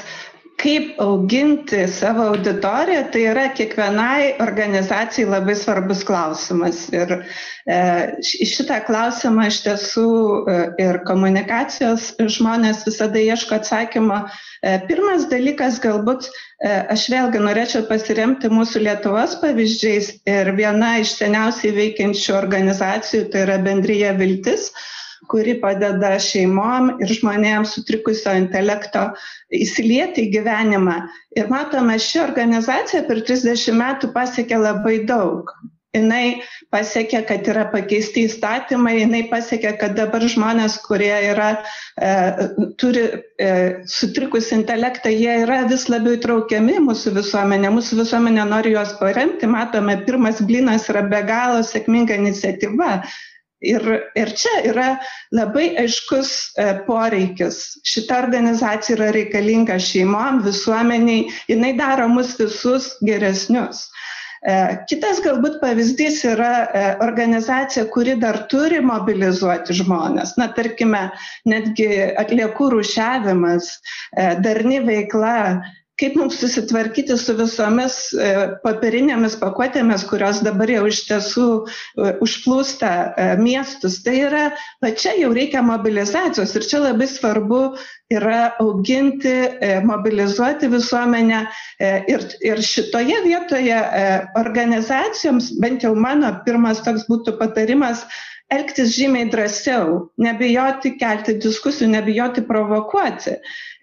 kaip 0.57 0.97
auginti 1.01 1.83
savo 1.87 2.23
auditoriją, 2.31 3.03
tai 3.13 3.21
yra 3.29 3.43
kiekvienai 3.53 4.39
organizacijai 4.41 5.29
labai 5.29 5.53
svarbus 5.55 6.01
klausimas. 6.07 6.79
Ir 6.97 7.13
e, 7.13 7.77
šitą 8.25 8.79
klausimą 8.87 9.45
iš 9.51 9.59
tiesų 9.67 10.07
e, 10.09 10.57
ir 10.81 10.99
komunikacijos 11.05 12.09
žmonės 12.37 12.81
visada 12.89 13.21
ieško 13.21 13.59
atsakymo. 13.59 14.23
E, 14.65 14.75
pirmas 14.89 15.29
dalykas, 15.29 15.77
galbūt 15.83 16.29
aš 16.65 17.03
vėlgi 17.13 17.37
norėčiau 17.37 17.83
pasiremti 17.85 18.49
mūsų 18.49 18.81
Lietuvos 18.87 19.35
pavyzdžiais 19.43 20.07
ir 20.25 20.55
viena 20.57 20.95
iš 21.03 21.13
seniausiai 21.19 21.75
veikiančių 21.75 22.33
organizacijų, 22.33 23.27
tai 23.29 23.45
yra 23.45 23.59
bendryje 23.61 24.15
Viltis 24.17 24.71
kuri 25.31 25.57
padeda 25.61 26.13
šeimom 26.23 26.93
ir 27.03 27.13
žmonėms 27.19 27.73
sutrikusio 27.77 28.35
intelekto 28.39 29.07
įsilieti 29.61 30.27
į 30.27 30.33
gyvenimą. 30.37 30.99
Ir 31.39 31.49
matome, 31.53 31.97
ši 32.01 32.21
organizacija 32.25 33.05
per 33.09 33.23
30 33.31 33.73
metų 33.81 34.13
pasiekė 34.15 34.61
labai 34.67 35.01
daug. 35.09 35.55
Jis 35.97 36.43
pasiekė, 36.73 37.21
kad 37.27 37.47
yra 37.47 37.65
pakeisti 37.71 38.25
įstatymai, 38.27 38.97
jinai 38.99 39.23
pasiekė, 39.31 39.71
kad 39.79 39.95
dabar 39.97 40.21
žmonės, 40.21 40.77
kurie 40.85 41.13
yra, 41.31 41.63
e, 41.95 42.11
turi 42.77 43.05
e, 43.39 43.49
sutrikus 43.87 44.51
intelektą, 44.51 45.09
jie 45.09 45.39
yra 45.45 45.63
vis 45.69 45.87
labiau 45.89 46.17
įtraukiami 46.17 46.77
mūsų 46.83 47.15
visuomenė, 47.17 47.71
mūsų 47.77 48.01
visuomenė 48.03 48.45
nori 48.51 48.75
juos 48.75 48.93
paremti, 48.99 49.47
matome, 49.47 49.97
pirmas 50.05 50.41
blinas 50.43 50.89
yra 50.91 51.05
be 51.07 51.23
galo 51.27 51.63
sėkminga 51.63 52.19
iniciatyva, 52.19 52.99
Ir, 53.65 53.81
ir 54.13 54.29
čia 54.37 54.59
yra 54.69 54.87
labai 55.33 55.71
aiškus 55.81 56.31
e, 56.61 56.65
poreikis. 56.85 57.79
Šita 57.89 58.19
organizacija 58.21 58.97
yra 58.99 59.07
reikalinga 59.15 59.79
šeimom, 59.81 60.43
visuomeniai, 60.45 61.23
jinai 61.49 61.71
daro 61.79 62.05
mus 62.11 62.35
visus 62.37 62.91
geresnius. 63.01 63.87
E, 64.45 64.53
kitas 64.91 65.23
galbūt 65.25 65.57
pavyzdys 65.63 66.21
yra 66.29 66.51
e, 66.69 66.83
organizacija, 67.07 67.87
kuri 67.95 68.13
dar 68.21 68.43
turi 68.51 68.77
mobilizuoti 68.85 69.73
žmonės. 69.81 70.35
Na, 70.37 70.51
tarkime, 70.53 71.07
netgi 71.49 71.89
atliekų 72.13 72.69
rušiavimas, 72.77 73.73
darni 74.45 74.83
veikla, 74.85 75.37
kaip 75.97 76.15
mums 76.17 76.37
susitvarkyti 76.37 77.17
su 77.17 77.33
visomis 77.37 77.95
e, 78.13 78.29
papirinėmis 78.61 79.37
pakuotėmis, 79.41 80.05
kurios 80.09 80.43
dabar 80.45 80.69
jau 80.69 80.83
iš 80.89 80.99
tiesų 81.09 81.47
e, 81.57 82.11
užplūsta 82.23 82.91
e, 82.91 83.27
miestus. 83.41 83.99
Tai 84.05 84.13
yra, 84.27 84.43
va 84.83 84.91
čia 84.93 85.15
jau 85.17 85.31
reikia 85.33 85.63
mobilizacijos 85.65 86.53
ir 86.57 86.67
čia 86.69 86.83
labai 86.85 87.09
svarbu 87.09 87.61
yra 88.13 88.53
auginti, 88.63 89.33
mobilizuoti 89.83 90.69
visuomenę 90.71 91.41
ir, 92.07 92.21
ir 92.39 92.61
šitoje 92.63 93.17
vietoje 93.25 93.81
organizacijoms, 94.39 95.49
bent 95.59 95.83
jau 95.83 95.91
mano 95.91 96.29
pirmas 96.45 96.79
toks 96.85 97.03
būtų 97.11 97.35
patarimas, 97.41 98.05
elgtis 98.53 98.95
žymiai 98.95 99.29
drąsiau, 99.31 100.07
nebijoti 100.23 100.93
kelti 100.99 101.37
diskusijų, 101.43 101.89
nebijoti 101.95 102.43
provokuoti. 102.47 103.37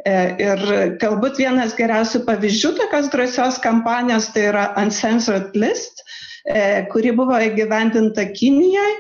E, 0.05 0.15
ir 0.41 0.63
galbūt 1.01 1.41
vienas 1.41 1.75
geriausių 1.77 2.25
pavyzdžių 2.29 2.75
tokios 2.81 3.11
drąsios 3.13 3.61
kampanijos 3.65 4.31
tai 4.35 4.49
yra 4.51 4.69
Uncensored 4.81 5.57
List, 5.57 6.05
e, 6.45 6.85
kuri 6.93 7.13
buvo 7.17 7.41
įgyvendinta 7.41 8.27
Kinijoje, 8.33 8.97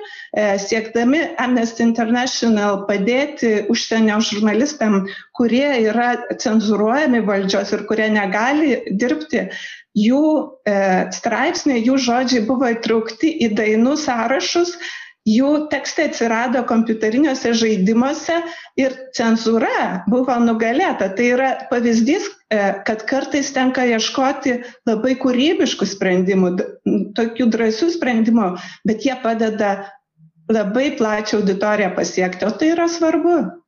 siekdami 0.58 1.20
Amnesty 1.38 1.84
International 1.84 2.80
padėti 2.88 3.68
užsienio 3.70 4.16
žurnalistam, 4.26 5.04
kurie 5.38 5.68
yra 5.84 6.08
cenzuruojami 6.42 7.20
valdžios 7.22 7.70
ir 7.76 7.84
kurie 7.86 8.08
negali 8.10 8.80
dirbti 8.90 9.44
jų 9.94 10.24
e, 10.66 10.74
straipsniai, 11.14 11.84
jų 11.86 11.98
žodžiai 12.02 12.42
buvo 12.48 12.68
įtraukti 12.74 13.30
į 13.46 13.52
dainų 13.54 13.94
sąrašus, 14.02 14.74
jų 15.28 15.50
tekstai 15.72 16.08
atsirado 16.10 16.62
kompiuteriniuose 16.68 17.54
žaidimuose 17.56 18.36
ir 18.80 18.94
cenzūra 19.16 20.04
buvo 20.10 20.36
nugalėta. 20.42 21.08
Tai 21.16 21.28
yra 21.36 21.50
pavyzdys, 21.70 22.28
e, 22.52 22.60
kad 22.86 23.06
kartais 23.08 23.52
tenka 23.56 23.86
ieškoti 23.88 24.58
labai 24.88 25.16
kūrybiškų 25.20 25.88
sprendimų, 25.94 26.54
tokių 27.16 27.48
drąsių 27.56 27.90
sprendimų, 27.96 28.54
bet 28.84 29.08
jie 29.08 29.16
padeda 29.22 29.74
labai 30.52 30.90
plačią 30.98 31.40
auditoriją 31.40 31.94
pasiekti, 31.96 32.44
o 32.44 32.52
tai 32.52 32.74
yra 32.74 32.88
svarbu. 32.92 33.63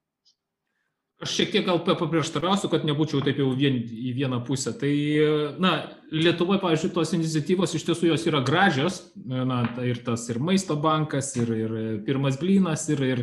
Aš 1.17 1.33
šiek 1.33 1.53
tiek 1.55 1.63
gal 1.65 1.79
paprieštarausiu, 1.81 2.69
kad 2.69 2.83
nebūčiau 2.85 3.23
taip 3.25 3.39
jau 3.41 3.47
vien 3.57 3.79
į 3.81 4.11
vieną 4.19 4.43
pusę. 4.45 4.75
Tai, 4.77 4.93
na, 5.65 5.71
Lietuvoje, 6.13 6.61
pavyzdžiui, 6.61 6.91
tos 6.93 7.15
iniciatyvos 7.17 7.73
iš 7.79 7.87
tiesų 7.87 8.11
jos 8.11 8.27
yra 8.29 8.43
gražios. 8.45 8.99
Na, 9.25 9.63
tai 9.73 9.87
ir 9.95 10.03
tas 10.05 10.27
ir 10.29 10.37
maisto 10.45 10.75
bankas, 10.77 11.31
ir, 11.41 11.53
ir 11.57 11.71
pirmas 12.05 12.37
blynas, 12.37 12.85
ir, 12.93 13.01
ir 13.01 13.23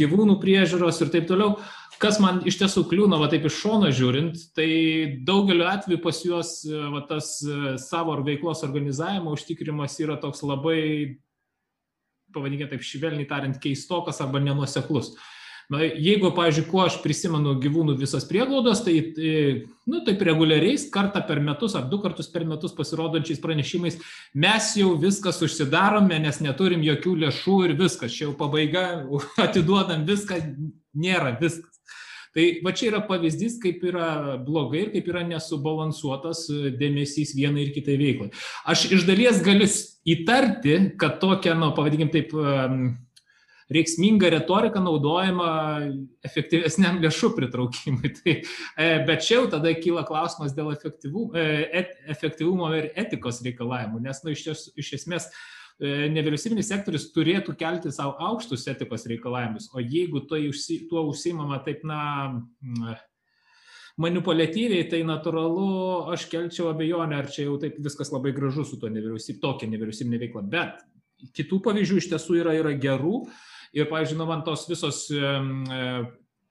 gyvūnų 0.00 0.34
priežiūros 0.42 0.98
ir 1.04 1.12
taip 1.14 1.28
toliau. 1.30 1.60
Kas 2.02 2.18
man 2.18 2.40
iš 2.50 2.58
tiesų 2.58 2.82
kliūna, 2.90 3.20
va 3.22 3.28
taip 3.30 3.46
iš 3.46 3.60
šono 3.60 3.92
žiūrint, 3.94 4.40
tai 4.58 4.66
daugeliu 5.22 5.68
atveju 5.70 6.00
pas 6.02 6.18
juos 6.26 6.50
va, 6.66 7.04
tas 7.06 7.36
savo 7.84 8.16
veiklos 8.26 8.64
organizavimo 8.66 9.36
užtikrimas 9.36 9.94
yra 10.02 10.18
toks 10.18 10.42
labai, 10.42 10.80
pavadinkime 12.34 12.72
taip 12.72 12.82
švelniai 12.82 13.30
tariant, 13.30 13.62
keistokas 13.62 14.18
arba 14.24 14.42
nenuoseklus. 14.42 15.12
Uh, 15.14 15.30
Na, 15.72 15.80
jeigu, 15.80 16.28
pavyzdžiui, 16.36 16.66
kuo 16.68 16.82
aš 16.84 16.98
prisimenu 17.00 17.54
gyvūnų 17.62 17.94
visas 17.96 18.26
prieglaudos, 18.28 18.82
tai, 18.84 18.98
tai, 19.16 19.32
nu, 19.88 20.02
taip 20.04 20.20
reguliariais 20.26 20.84
kartą 20.92 21.22
per 21.24 21.40
metus 21.40 21.76
ar 21.78 21.86
du 21.88 22.00
kartus 22.02 22.28
per 22.32 22.44
metus 22.48 22.74
pasirodančiais 22.76 23.40
pranešimais 23.40 23.96
mes 24.44 24.72
jau 24.76 24.90
viskas 25.00 25.40
užsidarome, 25.46 26.18
nes 26.20 26.42
neturim 26.44 26.84
jokių 26.84 27.14
lėšų 27.24 27.58
ir 27.68 27.76
viskas, 27.78 28.12
čia 28.12 28.26
jau 28.26 28.34
pabaiga, 28.36 28.86
atiduodam 29.46 30.04
viską, 30.08 30.42
nėra 30.92 31.38
viskas. 31.40 31.70
Tai 32.32 32.44
va 32.64 32.72
čia 32.72 32.88
yra 32.88 33.00
pavyzdys, 33.04 33.58
kaip 33.60 33.82
yra 33.84 34.38
blogai 34.40 34.86
ir 34.86 34.92
kaip 34.94 35.08
yra 35.12 35.20
nesubalansuotas 35.28 36.46
dėmesys 36.80 37.34
vienai 37.36 37.66
ir 37.66 37.72
kitai 37.74 37.98
veiklai. 38.00 38.30
Aš 38.68 38.86
iš 38.96 39.04
dalies 39.08 39.40
galiu 39.44 39.68
įtarti, 40.08 40.78
kad 41.00 41.18
tokia, 41.20 41.52
nu, 41.56 41.68
pavadinkim 41.76 42.08
taip, 42.12 42.32
um, 42.32 42.94
reiksminga 43.72 44.30
retorika 44.32 44.82
naudojama 44.82 45.48
efektyvesniam 46.26 47.00
lėšų 47.02 47.32
pritraukimui. 47.36 48.12
Tai, 48.18 48.36
e, 48.42 48.90
bet 49.08 49.24
čia 49.26 49.38
jau 49.40 49.48
tada 49.56 49.72
kyla 49.78 50.04
klausimas 50.08 50.54
dėl 50.56 50.72
efektyvumo, 50.74 51.32
e, 51.38 51.64
et, 51.82 51.96
efektyvumo 52.14 52.70
ir 52.78 52.90
etikos 53.04 53.42
reikalavimų, 53.46 54.02
nes 54.06 54.22
nu, 54.24 54.34
iš, 54.36 54.46
ties, 54.48 54.66
iš 54.78 54.92
esmės 55.00 55.28
e, 55.28 56.10
nevyriausybinis 56.12 56.70
sektorius 56.72 57.08
turėtų 57.14 57.56
kelti 57.60 57.94
savo 57.94 58.16
aukštus 58.30 58.68
etikos 58.72 59.08
reikalavimus, 59.10 59.70
o 59.74 59.82
jeigu 59.82 60.24
to, 60.28 60.40
tuo 60.90 61.06
užsimama 61.10 61.62
taip, 61.66 61.82
na, 61.88 62.02
manipuliatyviai, 64.00 64.86
tai 64.88 65.02
natūralu, 65.06 65.68
aš 66.14 66.26
kelčiau 66.32 66.70
abejonę, 66.72 67.18
ar 67.18 67.28
čia 67.32 67.46
jau 67.46 67.58
taip 67.60 67.76
viskas 67.82 68.12
labai 68.14 68.32
gražu 68.36 68.64
su 68.66 68.78
to 68.80 68.88
nevyriausybė, 68.92 69.40
tokia 69.42 69.68
nevyriausybinė 69.72 70.20
veikla. 70.22 70.44
Bet 70.52 70.84
kitų 71.36 71.60
pavyzdžių 71.66 71.98
iš 72.00 72.08
tiesų 72.12 72.38
yra, 72.40 72.54
yra 72.58 72.72
gerų. 72.80 73.24
Ir, 73.72 73.88
pavyzdžiui, 73.88 74.18
nu, 74.20 74.28
man 74.28 74.44
tos 74.44 74.66
visos 74.68 75.06
e, 75.12 75.82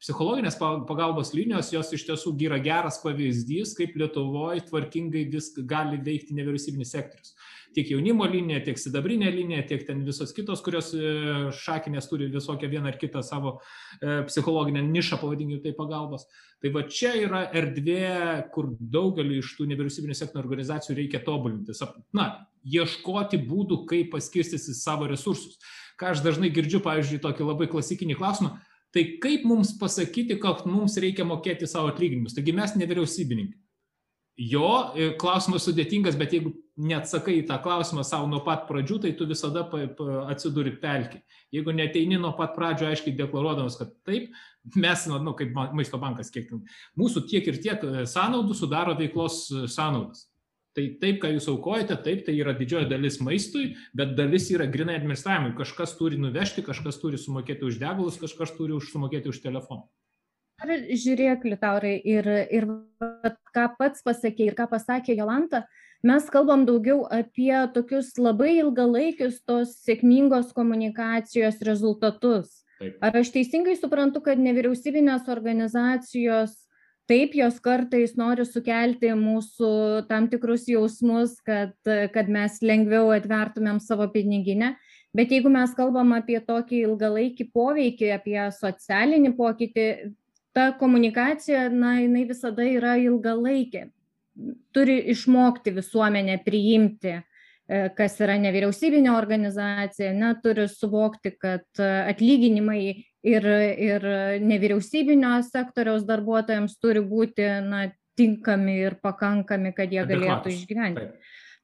psichologinės 0.02 0.58
pagalbos 0.60 1.36
linijos, 1.38 1.70
jos 1.74 1.92
iš 1.94 2.08
tiesų 2.08 2.34
yra 2.48 2.58
geras 2.64 2.98
pavyzdys, 3.04 3.76
kaip 3.78 3.98
Lietuvoje 4.02 4.66
tvarkingai 4.70 5.28
vis 5.30 5.52
gali 5.70 6.02
veikti 6.02 6.38
nevyriausybinis 6.38 6.96
sektorius 6.98 7.36
tiek 7.76 7.92
jaunimo 7.92 8.26
linija, 8.28 8.62
tiek 8.66 8.80
sidabrinė 8.80 9.32
linija, 9.34 9.64
tiek 9.68 9.84
ten 9.88 10.04
visos 10.06 10.34
kitos, 10.36 10.62
kurios 10.64 10.92
e, 10.96 11.12
šakinės 11.56 12.10
turi 12.10 12.28
visokią 12.32 12.70
vieną 12.72 12.92
ar 12.92 12.98
kitą 13.00 13.24
savo 13.26 13.58
e, 13.58 14.22
psichologinę 14.28 14.84
nišą, 14.88 15.20
pavadinkime 15.22 15.62
tai 15.64 15.74
pagalbos. 15.78 16.28
Tai 16.62 16.74
va 16.76 16.84
čia 16.92 17.14
yra 17.20 17.46
erdvė, 17.58 18.02
kur 18.54 18.74
daugeliu 18.80 19.40
iš 19.40 19.56
tų 19.58 19.70
nevyriausybinio 19.72 20.18
sektorio 20.18 20.44
organizacijų 20.46 20.98
reikia 21.00 21.24
tobulinti. 21.26 21.76
Na, 22.18 22.28
ieškoti 22.68 23.40
būdų, 23.48 23.84
kaip 23.90 24.12
paskirstyti 24.16 24.76
savo 24.78 25.08
resursus. 25.10 25.58
Ką 26.02 26.16
aš 26.16 26.24
dažnai 26.26 26.50
girdžiu, 26.54 26.82
pavyzdžiui, 26.82 27.22
tokį 27.22 27.46
labai 27.46 27.70
klasikinį 27.70 28.18
klausimą, 28.18 28.56
tai 28.96 29.06
kaip 29.22 29.46
mums 29.46 29.76
pasakyti, 29.78 30.40
kad 30.42 30.66
mums 30.66 30.98
reikia 31.02 31.28
mokėti 31.30 31.70
savo 31.70 31.92
atlyginimus? 31.94 32.34
Taigi 32.34 32.56
mes 32.58 32.74
nevyriausybininkai. 32.82 33.60
Jo, 34.42 34.68
e, 34.96 35.12
klausimas 35.20 35.68
sudėtingas, 35.68 36.16
bet 36.18 36.32
jeigu 36.34 36.54
neatsakai 36.82 37.36
į 37.42 37.46
tą 37.50 37.58
klausimą 37.62 38.02
savo 38.08 38.30
nuo 38.32 38.40
pat 38.46 38.64
pradžių, 38.70 38.98
tai 39.04 39.12
tu 39.20 39.28
visada 39.30 39.66
atsiduri 40.32 40.74
pelkį. 40.82 41.20
Jeigu 41.54 41.76
neteini 41.76 42.18
nuo 42.18 42.32
pat 42.38 42.56
pradžio 42.56 42.88
aiškiai 42.90 43.14
deklaruodamas, 43.20 43.78
kad 43.78 43.92
taip, 44.08 44.32
mes, 44.74 45.06
nu, 45.12 45.20
nu 45.22 45.36
kaip 45.38 45.54
maisto 45.76 46.00
bankas, 46.02 46.32
kiek 46.34 46.50
mūsų 46.98 47.26
tiek 47.30 47.52
ir 47.52 47.62
tiek 47.62 47.86
e, 47.86 48.06
sąnaudų 48.10 48.58
sudaro 48.58 48.96
veiklos 48.98 49.44
e, 49.52 49.68
sąnaudas. 49.70 50.31
Tai 50.72 50.86
taip, 51.02 51.18
ką 51.20 51.34
jūs 51.34 51.50
aukojate, 51.52 51.98
taip, 52.06 52.22
tai 52.24 52.38
yra 52.40 52.54
didžioji 52.56 52.88
dalis 52.88 53.18
maistui, 53.20 53.74
bet 53.98 54.14
dalis 54.16 54.46
yra 54.56 54.70
grinai 54.72 54.96
administravimui. 55.02 55.52
Kažkas 55.58 55.98
turi 56.00 56.20
nuvežti, 56.22 56.64
kažkas 56.64 57.02
turi 57.02 57.20
sumokėti 57.20 57.68
už 57.68 57.80
degalus, 57.82 58.20
kažkas 58.22 58.54
turi 58.56 58.78
už 58.78 58.88
sumokėti 58.94 59.34
už 59.34 59.42
telefoną. 59.44 59.90
Ar 60.62 60.72
žiūrėk, 60.88 61.44
Liutaurai, 61.50 61.96
ir, 62.06 62.28
ir 62.54 62.70
ką 63.52 63.66
pats 63.80 64.06
pasakė, 64.06 64.52
ir 64.52 64.56
ką 64.56 64.70
pasakė 64.72 65.18
Jolanta, 65.18 65.66
mes 66.08 66.28
kalbam 66.32 66.64
daugiau 66.70 67.02
apie 67.12 67.52
tokius 67.76 68.14
labai 68.22 68.54
ilgalaikius 68.62 69.42
tos 69.44 69.74
sėkmingos 69.84 70.54
komunikacijos 70.56 71.60
rezultatus. 71.68 72.62
Taip. 72.80 72.96
Ar 73.04 73.18
aš 73.20 73.34
teisingai 73.34 73.76
suprantu, 73.76 74.24
kad 74.24 74.40
nevyriausybinės 74.42 75.28
organizacijos 75.34 76.56
taip 77.10 77.36
jos 77.36 77.60
kartais 77.64 78.16
nori 78.20 78.46
sukelti 78.48 79.12
mūsų 79.18 79.72
tam 80.10 80.30
tikrus 80.32 80.68
jausmus, 80.70 81.38
kad, 81.46 81.74
kad 81.86 82.32
mes 82.32 82.60
lengviau 82.64 83.12
atvertumėm 83.16 83.82
savo 83.84 84.08
piniginę. 84.14 84.76
Bet 85.16 85.34
jeigu 85.34 85.52
mes 85.52 85.74
kalbam 85.76 86.14
apie 86.16 86.38
tokį 86.40 86.86
ilgalaikį 86.86 87.50
poveikį, 87.52 88.14
apie 88.16 88.38
socialinį 88.56 89.34
pokytį, 89.36 89.88
ta 90.56 90.70
komunikacija, 90.80 91.66
na, 91.72 91.98
jinai 92.00 92.24
visada 92.30 92.64
yra 92.68 92.96
ilgalaikė. 93.02 93.90
Turi 94.72 94.96
išmokti 95.12 95.74
visuomenę 95.76 96.38
priimti 96.46 97.18
E, 97.72 97.86
kas 97.96 98.18
yra 98.20 98.36
nevyriausybinė 98.42 99.14
organizacija, 99.14 100.12
ne, 100.18 100.34
turi 100.44 100.66
suvokti, 100.68 101.32
kad 101.40 101.64
e, 101.80 101.88
atlyginimai 102.12 102.82
ir, 103.24 103.48
ir 103.90 104.06
nevyriausybinio 104.44 105.38
sektoriaus 105.48 106.06
darbuotojams 106.08 106.78
turi 106.82 107.04
būti 107.06 107.48
na, 107.68 107.88
tinkami 108.20 108.78
ir 108.86 108.98
pakankami, 109.02 109.74
kad 109.76 109.92
jie 109.94 110.04
galėtų 110.06 110.52
išgyventi. 110.52 111.06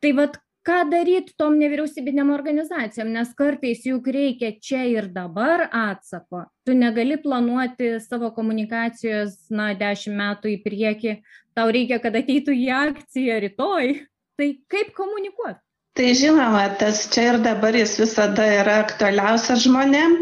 Tai 0.02 0.12
vad, 0.18 0.38
ką 0.68 0.82
daryti 0.92 1.36
tom 1.40 1.58
nevyriausybinėm 1.62 2.32
organizacijom, 2.34 3.12
nes 3.16 3.32
kartais 3.38 3.86
juk 3.88 4.10
reikia 4.14 4.54
čia 4.62 4.84
ir 4.90 5.10
dabar 5.14 5.68
atsako. 5.72 6.46
Tu 6.68 6.76
negali 6.78 7.20
planuoti 7.22 7.96
savo 8.04 8.32
komunikacijos, 8.36 9.38
na, 9.54 9.72
dešimt 9.78 10.18
metų 10.20 10.54
į 10.56 10.58
priekį, 10.66 11.16
tau 11.58 11.72
reikia, 11.74 12.02
kad 12.04 12.18
ateitų 12.20 12.58
į 12.58 12.68
akciją 12.82 13.40
rytoj. 13.48 13.96
Tai 14.38 14.52
kaip 14.70 14.92
komunikuoti? 14.98 15.62
Tai 15.98 16.12
žinoma, 16.14 16.68
tas 16.78 17.08
čia 17.10 17.32
ir 17.32 17.40
dabar 17.42 17.74
jis 17.74 17.96
visada 17.98 18.46
yra 18.60 18.84
aktualiausias 18.84 19.64
žmonėm. 19.64 20.20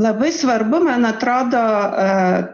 Labai 0.00 0.32
svarbu, 0.32 0.80
man 0.86 1.04
atrodo, 1.04 1.60
e, 1.60 2.06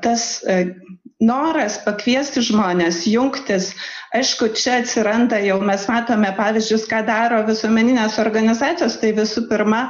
tas 0.02 0.42
e, 0.42 0.74
noras 1.18 1.80
pakviesti 1.82 2.42
žmonės, 2.46 3.02
jungtis. 3.10 3.72
Aišku, 4.14 4.46
čia 4.56 4.78
atsiranda 4.80 5.36
jau, 5.42 5.58
mes 5.60 5.82
matome 5.90 6.30
pavyzdžius, 6.38 6.86
ką 6.88 7.02
daro 7.04 7.42
visuomeninės 7.44 8.14
organizacijos, 8.22 8.96
tai 9.02 9.10
visų 9.16 9.42
pirma 9.50 9.82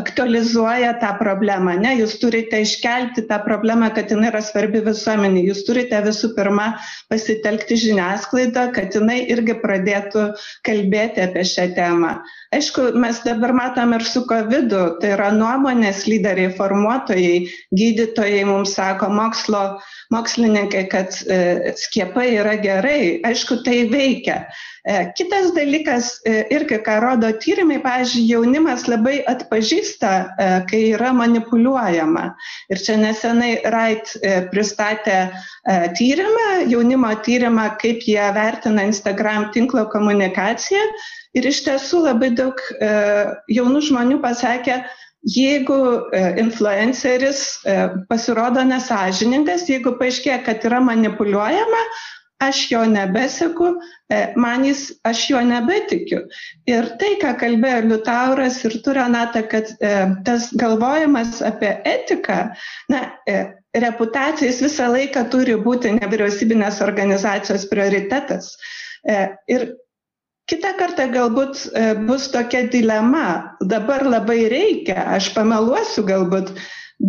aktualizuoja 0.00 0.94
tą 1.02 1.10
problemą. 1.18 1.74
Ne? 1.82 1.96
Jūs 1.98 2.14
turite 2.22 2.62
iškelti 2.62 3.26
tą 3.28 3.40
problemą, 3.44 3.90
kad 3.92 4.14
jinai 4.14 4.30
yra 4.30 4.40
svarbi 4.46 4.80
visuomenė. 4.86 5.42
Jūs 5.50 5.66
turite 5.68 6.00
visų 6.06 6.32
pirma 6.38 6.70
pasitelkti 7.12 7.76
žiniasklaidą, 7.82 8.70
kad 8.78 8.96
jinai 8.96 9.18
irgi 9.28 9.58
pradėtų 9.60 10.30
kalbėti 10.64 11.26
apie 11.26 11.44
šią 11.44 11.68
temą. 11.76 12.14
Aišku, 12.56 12.94
mes 12.96 13.20
dabar 13.26 13.52
matom 13.58 13.92
ir 13.98 14.06
su 14.06 14.22
COVID, 14.30 14.72
tai 15.02 15.12
yra 15.18 15.28
nuomonės 15.34 16.06
lyderiai, 16.08 16.54
formuotojai, 16.56 17.44
gydytojai 17.74 18.46
mums 18.48 18.78
sako, 18.78 19.10
mokslo 19.12 19.66
mokslininkai, 20.14 20.75
kad 20.90 21.14
e, 21.26 21.72
skiepai 21.78 22.28
yra 22.40 22.56
gerai, 22.60 23.20
aišku, 23.26 23.60
tai 23.64 23.86
veikia. 23.90 24.36
E, 24.86 24.98
kitas 25.18 25.50
dalykas 25.56 26.10
e, 26.28 26.44
irgi, 26.54 26.78
ką 26.86 26.98
rodo 27.02 27.30
tyrimai, 27.42 27.78
pavyzdžiui, 27.84 28.26
jaunimas 28.34 28.86
labai 28.90 29.18
atpažįsta, 29.30 30.12
kai 30.70 30.82
yra 30.92 31.12
manipuliuojama. 31.16 32.28
Ir 32.72 32.82
čia 32.84 32.98
nesenai 33.00 33.56
Rait 33.72 34.12
pristatė 34.52 35.18
tyrimą, 35.98 36.66
jaunimo 36.70 37.12
tyrimą, 37.26 37.70
kaip 37.80 38.04
jie 38.06 38.30
vertina 38.36 38.86
Instagram 38.86 39.50
tinklo 39.56 39.86
komunikaciją. 39.92 40.84
Ir 41.36 41.48
iš 41.50 41.64
tiesų 41.66 42.06
labai 42.06 42.30
daug 42.36 42.60
jaunų 43.52 43.82
žmonių 43.90 44.22
pasakė, 44.22 44.80
jeigu 45.22 46.08
e, 46.12 46.40
influenceris 46.40 47.40
e, 47.64 47.78
pasirodo 48.08 48.62
nesažiningas, 48.66 49.66
jeigu 49.70 49.96
paaiškėja, 50.00 50.42
kad 50.46 50.64
yra 50.68 50.80
manipuliuojama, 50.84 51.82
aš 52.44 52.60
jo 52.70 52.82
nebeseku, 52.90 53.72
e, 54.12 54.20
man 54.36 54.66
jis, 54.68 54.90
aš 55.08 55.24
jo 55.32 55.40
nebetikiu. 55.46 56.20
Ir 56.68 56.92
tai, 57.00 57.14
ką 57.22 57.32
kalbėjo 57.40 57.86
Liutauras 57.88 58.60
ir 58.68 58.76
tu, 58.84 58.94
Renata, 58.96 59.42
kad 59.50 59.72
tas 60.26 60.50
galvojimas 60.54 61.40
apie 61.46 61.72
etiką, 61.88 62.42
na, 62.92 63.06
e, 63.26 63.40
reputacijas 63.76 64.62
visą 64.64 64.92
laiką 64.92 65.26
turi 65.32 65.56
būti 65.60 65.96
nevyriausybinės 65.98 66.78
organizacijos 66.84 67.66
prioritetas. 67.72 68.54
Ir 69.52 69.66
kitą 70.50 70.72
kartą 70.78 71.08
galbūt 71.12 71.60
e, 71.74 71.86
bus 72.08 72.28
tokia 72.34 72.66
dilema. 72.72 73.56
Dabar 73.72 74.06
labai 74.06 74.46
reikia 74.52 75.06
aš 75.16 75.32
pameluosiu 75.34 76.06
galbūt 76.06 76.52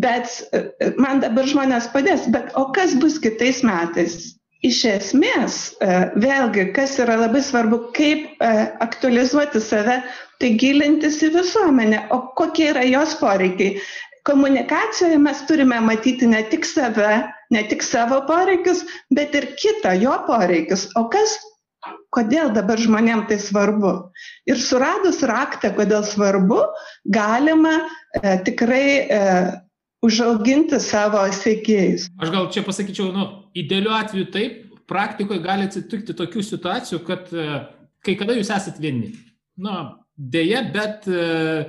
bet 0.03 0.31
e, 0.51 0.63
e, 0.83 0.91
man 1.01 1.21
dabar 1.23 1.47
žmonės 1.49 1.91
padės 1.93 2.27
bet 2.33 2.51
o 2.57 2.67
kas 2.75 2.97
bus 3.01 3.19
kitais 3.23 3.63
metais? 3.67 4.33
Iš 4.65 4.79
esmės 4.89 5.55
vėlgi 6.17 6.63
kas 6.73 6.95
yra 6.97 7.13
labai 7.21 7.43
svarbu 7.45 7.77
kaip 7.93 8.39
aktualizuoti 8.81 9.61
save 9.61 9.99
tai 10.41 10.49
gilintis 10.57 11.19
į 11.21 11.29
visuomenę. 11.35 11.99
O 12.09 12.33
kokie 12.39 12.71
yra 12.71 12.81
jos 12.89 13.13
poreikiai? 13.21 13.77
Komunikacijoje 14.25 15.19
mes 15.21 15.43
turime 15.47 15.77
matyti 15.85 16.25
ne 16.27 16.41
tik 16.49 16.65
save 16.65 17.19
ne 17.53 17.61
tik 17.69 17.85
savo 17.85 18.23
poreikius 18.25 18.81
bet 19.13 19.37
ir 19.37 19.51
kitą 19.61 19.93
jo 20.01 20.17
poreikius. 20.25 20.87
O 20.97 21.05
kas 21.13 21.37
kodėl 22.13 22.51
dabar 22.55 22.79
žmonėm 22.81 23.25
tai 23.29 23.37
svarbu. 23.41 23.93
Ir 24.49 24.59
suradus 24.61 25.21
raktą, 25.27 25.73
kodėl 25.77 26.05
svarbu, 26.07 26.61
galima 27.05 27.75
e, 27.79 28.37
tikrai 28.47 28.85
e, 29.05 29.21
užauginti 30.05 30.79
savo 30.83 31.23
sėkėjus. 31.33 32.09
Aš 32.21 32.33
gal 32.33 32.49
čia 32.53 32.63
pasakyčiau, 32.65 33.11
nu, 33.15 33.27
idealiu 33.57 33.93
atveju 33.97 34.29
taip, 34.33 34.63
praktikoje 34.87 35.43
gali 35.43 35.67
atsitikti 35.67 36.15
tokių 36.17 36.43
situacijų, 36.45 37.01
kad 37.07 37.31
e, 37.33 37.61
kai 38.05 38.17
kada 38.19 38.37
jūs 38.37 38.51
esat 38.53 38.79
vieni. 38.81 39.13
Na, 39.57 39.97
dėja, 40.15 40.63
bet, 40.73 41.07
e, 41.09 41.67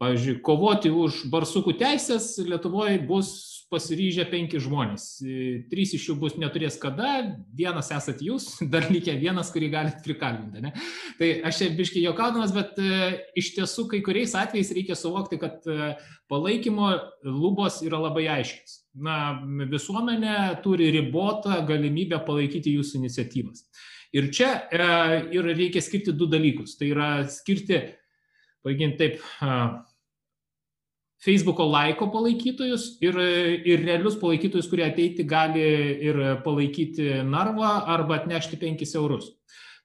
pavyzdžiui, 0.00 0.40
kovoti 0.46 0.92
už 0.94 1.24
barsukų 1.32 1.76
teisės 1.80 2.32
Lietuvoje 2.46 3.00
bus 3.06 3.59
pasiryžę 3.70 4.26
penki 4.30 4.58
žmonės. 4.62 5.04
E, 5.22 5.34
trys 5.70 5.94
iš 5.96 6.08
jų 6.08 6.16
bus 6.20 6.36
neturės 6.40 6.76
kada, 6.82 7.10
vienas 7.56 7.90
esat 7.94 8.22
jūs, 8.24 8.48
dar 8.72 8.88
likę 8.90 9.14
vienas, 9.20 9.52
kurį 9.54 9.70
galite 9.72 10.02
prikalbinti. 10.04 10.64
Ne? 10.64 10.72
Tai 11.18 11.30
aš 11.48 11.62
čia 11.62 11.70
biškai 11.78 12.02
jokaudamas, 12.04 12.54
bet 12.56 12.80
e, 12.82 13.12
iš 13.38 13.52
tiesų 13.58 13.86
kai 13.92 14.02
kuriais 14.06 14.34
atvejais 14.38 14.72
reikia 14.76 14.98
suvokti, 14.98 15.38
kad 15.42 15.70
e, 15.70 15.92
palaikymo 16.30 16.90
lubos 17.28 17.80
yra 17.86 18.02
labai 18.08 18.26
aiškios. 18.40 18.80
Na, 19.06 19.38
visuomenė 19.70 20.36
turi 20.64 20.90
ribotą 20.96 21.60
galimybę 21.68 22.18
palaikyti 22.26 22.74
jūsų 22.74 22.98
iniciatyvas. 23.04 23.62
Ir 24.18 24.32
čia 24.34 24.50
e, 24.74 24.90
ir 25.36 25.46
reikia 25.46 25.82
skirti 25.84 26.16
du 26.18 26.26
dalykus. 26.30 26.74
Tai 26.80 26.90
yra 26.90 27.10
skirti, 27.30 27.84
paginti 28.66 28.98
taip, 28.98 29.22
Facebooko 31.20 31.66
laiko 31.68 32.08
palaikytojus 32.12 32.94
ir, 33.04 33.18
ir 33.68 33.82
realius 33.84 34.16
palaikytojus, 34.20 34.70
kurie 34.70 34.86
ateiti 34.86 35.26
gali 35.28 35.64
ir 36.08 36.20
palaikyti 36.44 37.20
narvą 37.28 37.74
arba 37.92 38.22
atnešti 38.22 38.56
5 38.60 38.96
eurus. 38.96 39.28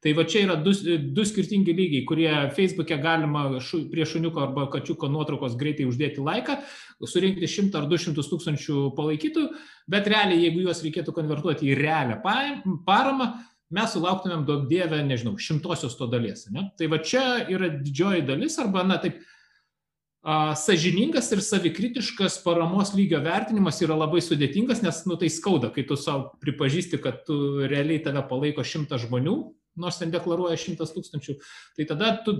Tai 0.06 0.12
va 0.14 0.24
čia 0.30 0.44
yra 0.46 0.56
du, 0.62 0.70
du 1.18 1.24
skirtingi 1.26 1.74
lygiai, 1.74 2.04
kurie 2.06 2.30
Facebook'e 2.54 3.00
galima 3.02 3.48
šu, 3.58 3.88
prie 3.90 4.06
šuniuko 4.06 4.44
arba 4.44 4.68
kačiuko 4.70 5.10
nuotraukos 5.10 5.56
greitai 5.58 5.88
uždėti 5.90 6.22
laiką, 6.22 6.60
surinkti 7.10 7.50
100 7.50 7.80
ar 7.80 7.88
200 7.90 8.26
tūkstančių 8.30 8.84
palaikytojų, 9.00 9.50
bet 9.90 10.10
realiai, 10.14 10.44
jeigu 10.46 10.62
juos 10.68 10.84
reikėtų 10.86 11.16
konvertuoti 11.16 11.72
į 11.72 11.80
realią 11.80 12.20
paramą, 12.86 13.32
mes 13.74 13.96
sulauktumėm 13.98 14.46
daug 14.46 14.68
dievę, 14.70 15.02
nežinau, 15.08 15.40
šimtosios 15.42 15.98
to 15.98 16.06
dalies. 16.12 16.46
Ne? 16.54 16.70
Tai 16.78 16.92
va 16.94 17.02
čia 17.02 17.26
yra 17.50 17.72
didžioji 17.74 18.28
dalis 18.30 18.60
arba, 18.62 18.86
na 18.86 19.00
taip, 19.02 19.18
Sažiningas 20.26 21.28
ir 21.36 21.42
savikritiškas 21.46 22.40
paramos 22.42 22.96
lygio 22.98 23.20
vertinimas 23.22 23.78
yra 23.86 23.94
labai 23.94 24.24
sudėtingas, 24.26 24.82
nes 24.82 25.04
nu, 25.06 25.20
tai 25.22 25.30
skauda, 25.30 25.70
kai 25.70 25.84
tu 25.86 25.98
savo 26.02 26.32
pripažįsti, 26.42 26.98
kad 27.04 27.22
tu 27.28 27.38
realiai 27.70 28.02
tave 28.02 28.24
palaiko 28.26 28.66
šimtas 28.66 29.04
žmonių, 29.06 29.36
nors 29.78 30.00
ten 30.02 30.10
deklaruoja 30.10 30.58
šimtas 30.58 30.96
tūkstančių, 30.96 31.38
tai 31.78 31.86
tada 31.92 32.16
tu 32.26 32.40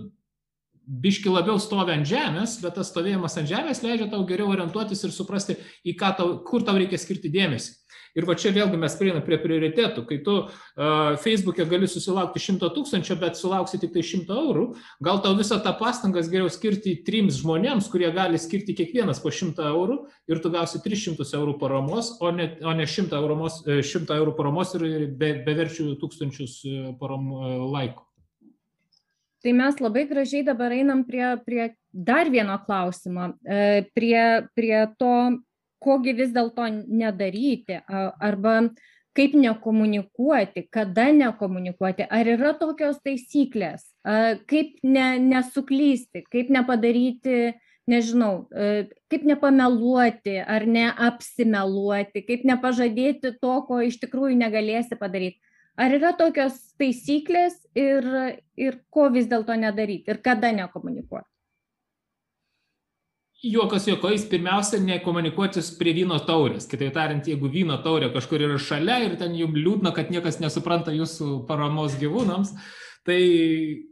biški 0.86 1.30
labiau 1.30 1.62
stovi 1.62 1.94
ant 1.94 2.10
žemės, 2.10 2.58
bet 2.64 2.78
tas 2.80 2.90
stovėjimas 2.90 3.38
ant 3.38 3.50
žemės 3.50 3.84
leidžia 3.86 4.10
tau 4.10 4.26
geriau 4.26 4.50
orientuotis 4.54 5.06
ir 5.06 5.14
suprasti, 5.14 5.58
tau, 6.02 6.40
kur 6.46 6.66
tau 6.66 6.78
reikia 6.78 6.98
skirti 7.02 7.30
dėmesį. 7.34 7.85
Ir 8.16 8.24
va 8.28 8.36
čia 8.40 8.54
vėlgi 8.56 8.78
mes 8.80 8.94
prieinam 8.96 9.24
prie 9.26 9.38
prioritėtų. 9.44 10.06
Kai 10.08 10.18
tu 10.24 10.36
uh, 10.46 11.16
Facebook'e 11.20 11.66
gali 11.68 11.90
susilaukti 11.92 12.40
100 12.40 12.70
tūkstančio, 12.78 13.18
bet 13.20 13.36
sulauksi 13.36 13.80
tik 13.82 13.92
tai 13.96 14.06
100 14.08 14.38
eurų, 14.40 14.66
gal 15.04 15.20
tau 15.24 15.36
visą 15.36 15.60
tą 15.64 15.74
pastangas 15.80 16.30
geriau 16.32 16.48
skirti 16.52 16.96
trims 17.08 17.42
žmonėms, 17.42 17.90
kurie 17.92 18.08
gali 18.16 18.40
skirti 18.40 18.78
kiekvienas 18.78 19.20
po 19.24 19.34
100 19.36 19.68
eurų 19.68 20.00
ir 20.32 20.40
tu 20.44 20.52
gausi 20.54 20.80
300 20.84 21.28
eurų 21.42 21.58
paramos, 21.60 22.16
o 22.24 22.32
ne, 22.32 22.54
o 22.64 22.76
ne 22.78 22.88
100, 22.88 23.20
euromos, 23.20 23.62
100 23.68 24.20
eurų 24.22 24.36
paramos 24.40 24.72
ir 24.80 25.08
be, 25.12 25.34
beverčių 25.46 25.92
tūkstančius 26.00 26.62
param 27.02 27.28
laikų. 27.76 28.06
Tai 29.46 29.52
mes 29.54 29.76
labai 29.78 30.08
gražiai 30.10 30.42
dabar 30.42 30.74
einam 30.74 31.04
prie, 31.06 31.26
prie 31.46 31.68
dar 31.94 32.32
vieno 32.34 32.56
klausimo, 32.64 33.28
prie, 33.94 34.24
prie 34.58 34.80
to 34.98 35.12
kogi 35.84 36.16
vis 36.18 36.34
dėlto 36.36 36.68
nedaryti 36.72 37.82
arba 37.88 38.60
kaip 39.16 39.36
nekomunikuoti, 39.40 40.66
kada 40.72 41.08
nekomunikuoti, 41.16 42.04
ar 42.12 42.28
yra 42.28 42.52
tokios 42.60 42.98
taisyklės, 43.06 43.86
kaip 44.50 44.74
ne, 44.84 45.06
nesuklysti, 45.24 46.26
kaip 46.32 46.52
nepadaryti, 46.52 47.54
nežinau, 47.88 48.48
kaip 49.12 49.24
nepameluoti 49.30 50.36
ar 50.42 50.66
neapsimeluoti, 50.68 52.26
kaip 52.28 52.44
nepažadėti 52.50 53.38
to, 53.40 53.56
ko 53.70 53.80
iš 53.88 54.02
tikrųjų 54.04 54.36
negalėsi 54.42 55.00
padaryti. 55.00 55.40
Ar 55.80 55.92
yra 55.92 56.14
tokios 56.16 56.58
taisyklės 56.80 57.56
ir, 57.76 58.06
ir 58.56 58.78
ko 58.92 59.10
vis 59.12 59.28
dėlto 59.32 59.56
nedaryti 59.60 60.12
ir 60.12 60.22
kada 60.24 60.52
nekomunikuoti? 60.56 61.35
Juokas 63.46 63.84
juokais, 63.86 64.24
pirmiausia, 64.26 64.80
nekomunikuotis 64.82 65.68
prie 65.78 65.92
vyno 65.94 66.16
taurės. 66.26 66.66
Kitaip 66.66 66.96
tariant, 66.96 67.28
jeigu 67.30 67.50
vyno 67.54 67.76
taurė 67.84 68.08
kažkur 68.14 68.42
yra 68.42 68.56
šalia 68.58 68.96
ir 69.06 69.20
ten 69.20 69.36
jums 69.38 69.60
liūdna, 69.60 69.92
kad 69.94 70.10
niekas 70.10 70.40
nesupranta 70.42 70.94
jūsų 70.96 71.44
paramos 71.46 71.94
gyvūnams, 72.02 72.56
tai 73.06 73.20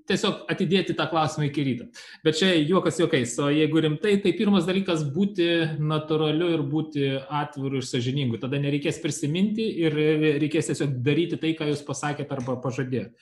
tiesiog 0.09 0.47
atidėti 0.49 0.95
tą 0.97 1.05
klausimą 1.11 1.51
iki 1.51 1.67
ryto. 1.67 1.87
Bet 2.25 2.39
čia 2.39 2.49
juokas 2.55 2.97
juokais, 3.03 3.35
o 3.45 3.51
jeigu 3.53 3.83
rimtai, 3.85 4.15
tai 4.23 4.33
pirmas 4.39 4.65
dalykas 4.65 5.05
būti 5.13 5.47
natūraliu 5.77 6.49
ir 6.55 6.65
būti 6.73 7.13
atviru 7.21 7.77
ir 7.83 7.85
sažiningu. 7.85 8.41
Tada 8.41 8.57
nereikės 8.63 8.97
prisiminti 9.05 9.69
ir 9.85 9.93
reikės 10.41 10.71
tiesiog 10.71 10.97
daryti 11.05 11.37
tai, 11.37 11.53
ką 11.59 11.69
jūs 11.69 11.85
pasakėte 11.85 12.39
arba 12.39 12.57
pažadėjote. 12.65 13.13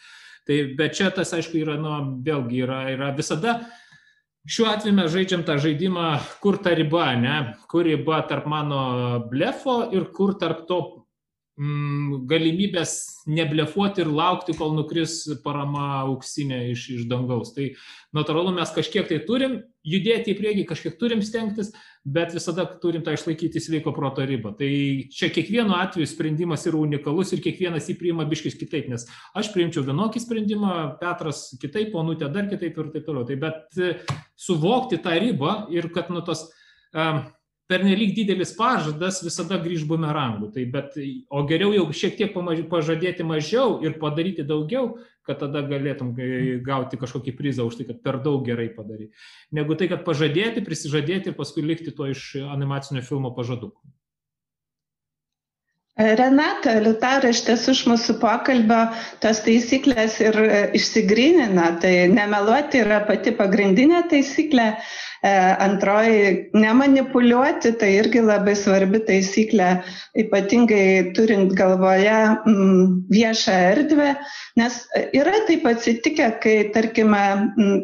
Tai 0.48 0.64
bet 0.80 0.96
čia 0.96 1.12
tas, 1.14 1.36
aišku, 1.36 1.60
yra, 1.60 1.76
nu, 1.78 1.92
vėlgi 2.24 2.64
yra, 2.64 2.86
yra 2.96 3.12
visada 3.20 3.60
šiuo 4.50 4.70
atveju 4.72 4.96
mes 4.98 5.12
žaidžiam 5.14 5.44
tą 5.46 5.58
žaidimą, 5.62 6.08
kur 6.42 6.58
ta 6.64 6.74
riba, 6.78 7.12
ne? 7.20 7.36
Kur 7.70 7.86
riba 7.86 8.22
tarp 8.30 8.48
mano 8.50 8.82
blefo 9.32 9.84
ir 9.94 10.10
kur 10.16 10.34
tarp 10.42 10.66
to 10.70 10.82
galimybės 12.30 12.94
neblefuoti 13.30 14.02
ir 14.02 14.10
laukti, 14.10 14.56
kol 14.58 14.72
nukris 14.74 15.20
parama 15.44 16.02
auksinė 16.08 16.72
iš, 16.72 16.88
iš 16.96 17.02
dangaus. 17.10 17.52
Tai 17.54 17.68
natūralu, 18.18 18.54
mes 18.56 18.72
kažkiek 18.74 19.06
tai 19.10 19.20
turim 19.28 19.60
judėti 19.86 20.34
į 20.34 20.38
priekį, 20.40 20.64
kažkiek 20.70 20.96
turim 20.98 21.22
stengtis, 21.26 21.70
bet 22.02 22.34
visada 22.34 22.66
turim 22.82 23.04
tą 23.06 23.14
išlaikyti 23.14 23.62
sveiko 23.62 23.94
proto 23.94 24.26
ribą. 24.26 24.56
Tai 24.58 24.70
čia 25.14 25.30
kiekvienu 25.34 25.76
atveju 25.78 26.10
sprendimas 26.10 26.66
yra 26.70 26.80
unikalus 26.82 27.34
ir 27.36 27.44
kiekvienas 27.46 27.92
jį 27.92 27.98
priima 28.00 28.26
biškis 28.30 28.58
kitaip, 28.58 28.90
nes 28.90 29.06
aš 29.38 29.52
priimčiau 29.54 29.86
vienokį 29.86 30.24
sprendimą, 30.24 30.78
Petras 31.02 31.52
kitaip, 31.62 31.94
Onutė 32.02 32.32
dar 32.34 32.50
kitaip 32.50 32.80
ir 32.80 32.90
taip 32.96 33.06
toliau. 33.06 33.28
Tai 33.28 33.38
bet 33.44 33.78
e, 33.78 33.94
suvokti 34.40 34.98
tą 35.04 35.14
ribą 35.22 35.68
ir 35.74 35.92
kad 35.94 36.10
nu 36.10 36.26
tos 36.26 36.48
um, 36.96 37.22
pernelyg 37.72 38.12
didelis 38.18 38.52
pažadas 38.58 39.22
visada 39.24 39.60
grįž 39.64 39.86
bumerangų. 39.90 40.52
Tai 40.56 40.66
bet, 40.76 41.00
o 41.32 41.46
geriau 41.48 41.72
jau 41.78 41.88
šiek 41.96 42.20
tiek 42.20 42.36
pažadėti 42.72 43.26
mažiau 43.28 43.80
ir 43.86 43.96
padaryti 44.02 44.46
daugiau, 44.48 44.98
kad 45.28 45.40
tada 45.44 45.64
galėtum 45.70 46.12
gauti 46.66 47.00
kažkokį 47.00 47.36
prizą 47.38 47.68
už 47.70 47.80
tai, 47.80 47.88
kad 47.92 48.04
per 48.04 48.20
daug 48.26 48.44
gerai 48.46 48.68
padarai. 48.76 49.12
Negu 49.56 49.78
tai, 49.80 49.88
kad 49.92 50.06
pažadėti, 50.08 50.66
prisižadėti 50.66 51.32
ir 51.32 51.38
paskui 51.38 51.64
likti 51.66 51.94
to 51.96 52.10
iš 52.12 52.34
animacinio 52.52 53.06
filmo 53.06 53.34
pažadų. 53.38 53.72
Renata, 56.02 56.78
Liutaurai, 56.82 57.34
iš 57.36 57.44
tiesų 57.46 57.74
iš 57.76 57.82
mūsų 57.92 58.16
pokalbio 58.22 58.80
tos 59.22 59.42
taisyklės 59.46 60.18
ir 60.24 60.38
išsigrynina. 60.78 61.68
Tai 61.84 61.92
nemeluoti 62.16 62.80
yra 62.82 63.02
pati 63.06 63.34
pagrindinė 63.36 64.06
taisyklė. 64.10 64.72
E, 65.22 65.32
antroji, 65.62 66.50
nemanipuliuoti, 66.58 67.76
tai 67.78 67.92
irgi 68.00 68.24
labai 68.26 68.56
svarbi 68.58 69.04
taisyklė, 69.06 69.68
ypatingai 70.18 71.12
turint 71.14 71.54
galvoje 71.60 72.16
m, 72.50 73.04
viešą 73.14 73.58
erdvę, 73.68 74.08
nes 74.58 74.80
yra 75.14 75.44
taip 75.46 75.68
atsitikę, 75.70 76.32
kai, 76.42 76.56
tarkime, 76.74 77.22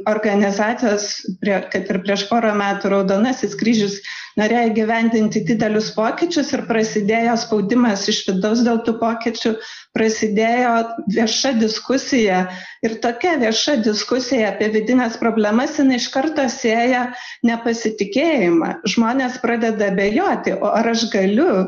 organizacijos, 0.09 1.11
prie, 1.43 1.59
kad 1.69 1.93
ir 1.93 2.01
prieš 2.07 2.25
porą 2.31 2.55
metų 2.57 2.95
Raudonasis 2.95 3.53
kryžius 3.61 3.99
norėjo 4.37 4.73
gyvendinti 4.77 5.41
didelius 5.47 5.89
pokyčius 5.95 6.53
ir 6.55 6.65
prasidėjo 6.69 7.35
spaudimas 7.41 8.05
iš 8.11 8.23
vidaus 8.29 8.63
dėl 8.65 8.81
tų 8.85 8.97
pokyčių, 9.01 9.53
prasidėjo 9.97 10.73
vieša 11.15 11.53
diskusija 11.57 12.43
ir 12.85 12.97
tokia 13.03 13.35
vieša 13.41 13.79
diskusija 13.85 14.53
apie 14.53 14.69
vidinės 14.75 15.17
problemas 15.21 15.77
jinai 15.81 15.99
iš 16.01 16.09
karto 16.13 16.45
sėja 16.53 17.07
nepasitikėjimą. 17.47 18.73
Žmonės 18.87 19.39
pradeda 19.43 19.89
bejoti, 19.97 20.57
o 20.57 20.73
ar 20.73 20.93
aš 20.93 21.09
galiu 21.13 21.63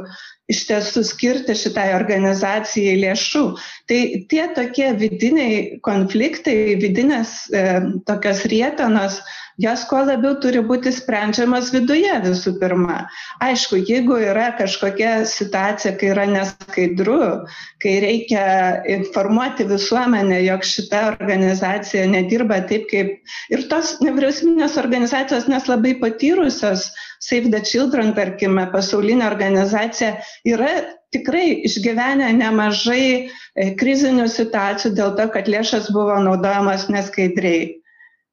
iš 0.49 0.63
tiesų 0.69 1.03
skirti 1.05 1.53
šitai 1.57 1.91
organizacijai 1.93 2.97
lėšų. 3.03 3.43
Tai 3.89 3.99
tie 4.31 4.45
tokie 4.57 4.89
vidiniai 4.97 5.59
konfliktai, 5.85 6.75
vidinės 6.81 7.35
e, 7.53 7.65
tokios 8.09 8.41
rietenos, 8.49 9.19
jos 9.59 9.83
kuo 9.89 9.99
labiau 10.07 10.37
turi 10.39 10.61
būti 10.63 10.91
sprendžiamas 10.95 11.71
viduje 11.75 12.13
visų 12.23 12.53
pirma. 12.61 13.01
Aišku, 13.43 13.81
jeigu 13.89 14.15
yra 14.23 14.49
kažkokia 14.59 15.25
situacija, 15.27 15.95
kai 15.99 16.11
yra 16.13 16.25
neskaidru, 16.29 17.19
kai 17.83 17.95
reikia 18.03 18.45
informuoti 18.87 19.67
visuomenę, 19.67 20.39
jog 20.45 20.63
šita 20.63 21.03
organizacija 21.11 22.05
nedirba 22.07 22.61
taip, 22.69 22.87
kaip 22.91 23.17
ir 23.51 23.65
tos 23.71 23.97
nevyriausybinės 24.05 24.79
organizacijos, 24.79 25.49
nes 25.51 25.67
labai 25.71 25.97
patyrusios, 25.99 26.89
Save 27.19 27.51
the 27.51 27.59
Children, 27.59 28.13
tarkime, 28.15 28.63
pasaulinė 28.71 29.25
organizacija, 29.27 30.13
yra 30.47 30.69
tikrai 31.11 31.65
išgyvenę 31.67 32.29
nemažai 32.37 33.03
e, 33.09 33.27
krizinių 33.75 34.29
situacijų 34.31 34.93
dėl 34.95 35.17
to, 35.17 35.25
kad 35.33 35.51
lėšas 35.51 35.89
buvo 35.91 36.15
naudojamas 36.23 36.87
neskaidriai. 36.87 37.81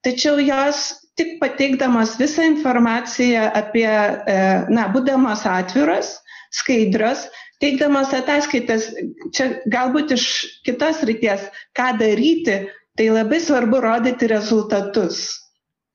Tačiau 0.07 0.39
jos 0.39 0.85
tik 1.17 1.39
pateikdamas 1.41 2.17
visą 2.21 2.45
informaciją 2.51 3.49
apie, 3.57 3.89
e, 3.89 4.39
na, 4.69 4.87
būdamas 4.93 5.47
atviros, 5.49 6.17
skaidrios, 6.53 7.27
teikdamas 7.63 8.13
ataskaitas, 8.17 8.91
čia 9.35 9.49
galbūt 9.73 10.13
iš 10.17 10.27
kitos 10.67 11.03
ryties, 11.09 11.49
ką 11.77 11.95
daryti, 12.01 12.67
tai 12.97 13.11
labai 13.13 13.41
svarbu 13.41 13.81
rodyti 13.85 14.29
rezultatus. 14.31 15.27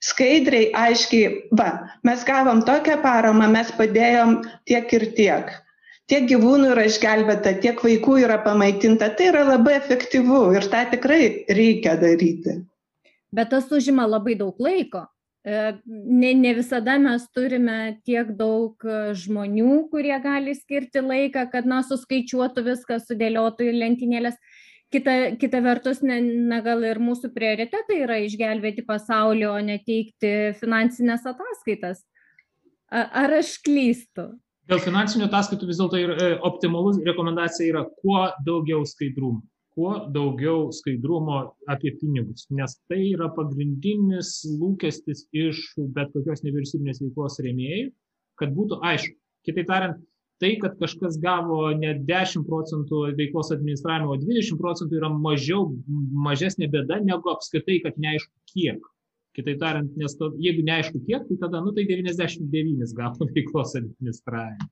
Skaidriai, 0.01 0.71
aiškiai, 0.73 1.49
va, 1.53 1.69
mes 2.07 2.23
gavom 2.25 2.63
tokią 2.65 2.97
paramą, 3.03 3.51
mes 3.53 3.69
padėjom 3.77 4.39
tiek 4.65 4.95
ir 4.97 5.05
tiek. 5.17 5.51
Tiek 6.09 6.25
gyvūnų 6.27 6.73
yra 6.73 6.87
išgelbėta, 6.89 7.53
tiek 7.61 7.77
vaikų 7.85 8.17
yra 8.25 8.39
pamaitinta. 8.43 9.11
Tai 9.15 9.29
yra 9.29 9.45
labai 9.53 9.77
efektyvu 9.77 10.41
ir 10.57 10.65
tą 10.73 10.81
tikrai 10.91 11.45
reikia 11.53 11.93
daryti. 12.01 12.57
Bet 13.31 13.51
tas 13.53 13.71
užima 13.71 14.05
labai 14.09 14.35
daug 14.39 14.59
laiko 14.59 15.05
ne, 15.43 16.33
ne 16.33 16.53
visada 16.53 16.97
mes 17.01 17.23
turime 17.33 17.97
tiek 18.05 18.29
daug 18.37 18.83
žmonių, 19.17 19.87
kurie 19.91 20.17
gali 20.21 20.53
skirti 20.55 21.01
laiką, 21.01 21.47
kad, 21.51 21.65
na, 21.65 21.81
suskaičiuotų 21.85 22.65
viską, 22.67 22.99
sudėliotų 23.01 23.71
į 23.71 23.79
lentynėlės. 23.79 24.37
Kita, 24.91 25.37
kita 25.39 25.61
vertus, 25.63 26.01
ne, 26.03 26.19
na, 26.51 26.59
gal 26.61 26.83
ir 26.83 26.99
mūsų 26.99 27.31
prioritetai 27.33 28.01
yra 28.03 28.19
išgelbėti 28.21 28.83
pasaulį, 28.85 29.47
o 29.47 29.57
ne 29.63 29.79
teikti 29.81 30.51
finansinės 30.59 31.25
ataskaitas. 31.31 32.03
Ar 32.91 33.37
aš 33.39 33.55
klystu? 33.63 34.33
Dėl 34.67 34.81
finansinių 34.83 35.25
ataskaitų 35.29 35.67
vis 35.69 35.79
dėlto 35.79 35.99
e, 35.99 36.27
optimalus 36.47 36.99
rekomendacija 37.07 37.71
yra 37.71 37.85
kuo 38.03 38.27
daugiau 38.45 38.83
skaidrumo. 38.85 39.41
Kuo 39.71 39.91
daugiau 40.11 40.67
skaidrumo 40.75 41.37
apie 41.71 41.93
pinigus, 41.95 42.43
nes 42.51 42.73
tai 42.91 43.13
yra 43.13 43.29
pagrindinis 43.31 44.41
lūkestis 44.59 45.23
iš 45.31 45.61
bet 45.95 46.11
kokios 46.11 46.43
nevyriausybinės 46.43 46.99
veiklos 47.05 47.39
rėmėjų, 47.45 47.91
kad 48.41 48.51
būtų 48.57 48.81
aišku. 48.89 49.15
Kitaip 49.47 49.69
tariant, 49.69 50.01
tai, 50.41 50.55
kad 50.61 50.75
kažkas 50.81 51.15
gavo 51.21 51.69
ne 51.77 51.93
10 52.07 52.43
procentų 52.49 53.03
veiklos 53.17 53.53
administravimo, 53.55 54.15
o 54.15 54.19
20 54.19 54.59
procentų 54.59 54.99
yra 54.99 55.11
mažiau, 55.13 55.69
mažesnė 56.27 56.69
bėda 56.73 56.99
negu 57.05 57.31
apskritai, 57.31 57.79
kad 57.85 57.99
neaišku 58.01 58.33
kiek. 58.53 58.89
Kitaip 59.37 59.61
tariant, 59.61 59.91
nes 59.95 60.17
to, 60.19 60.33
jeigu 60.43 60.65
neaišku 60.67 60.99
kiek, 61.05 61.23
tai 61.29 61.37
tada, 61.39 61.61
nu 61.63 61.71
tai 61.77 61.85
99 61.87 62.97
gavo 62.97 63.29
veiklos 63.35 63.77
administravimą. 63.79 64.67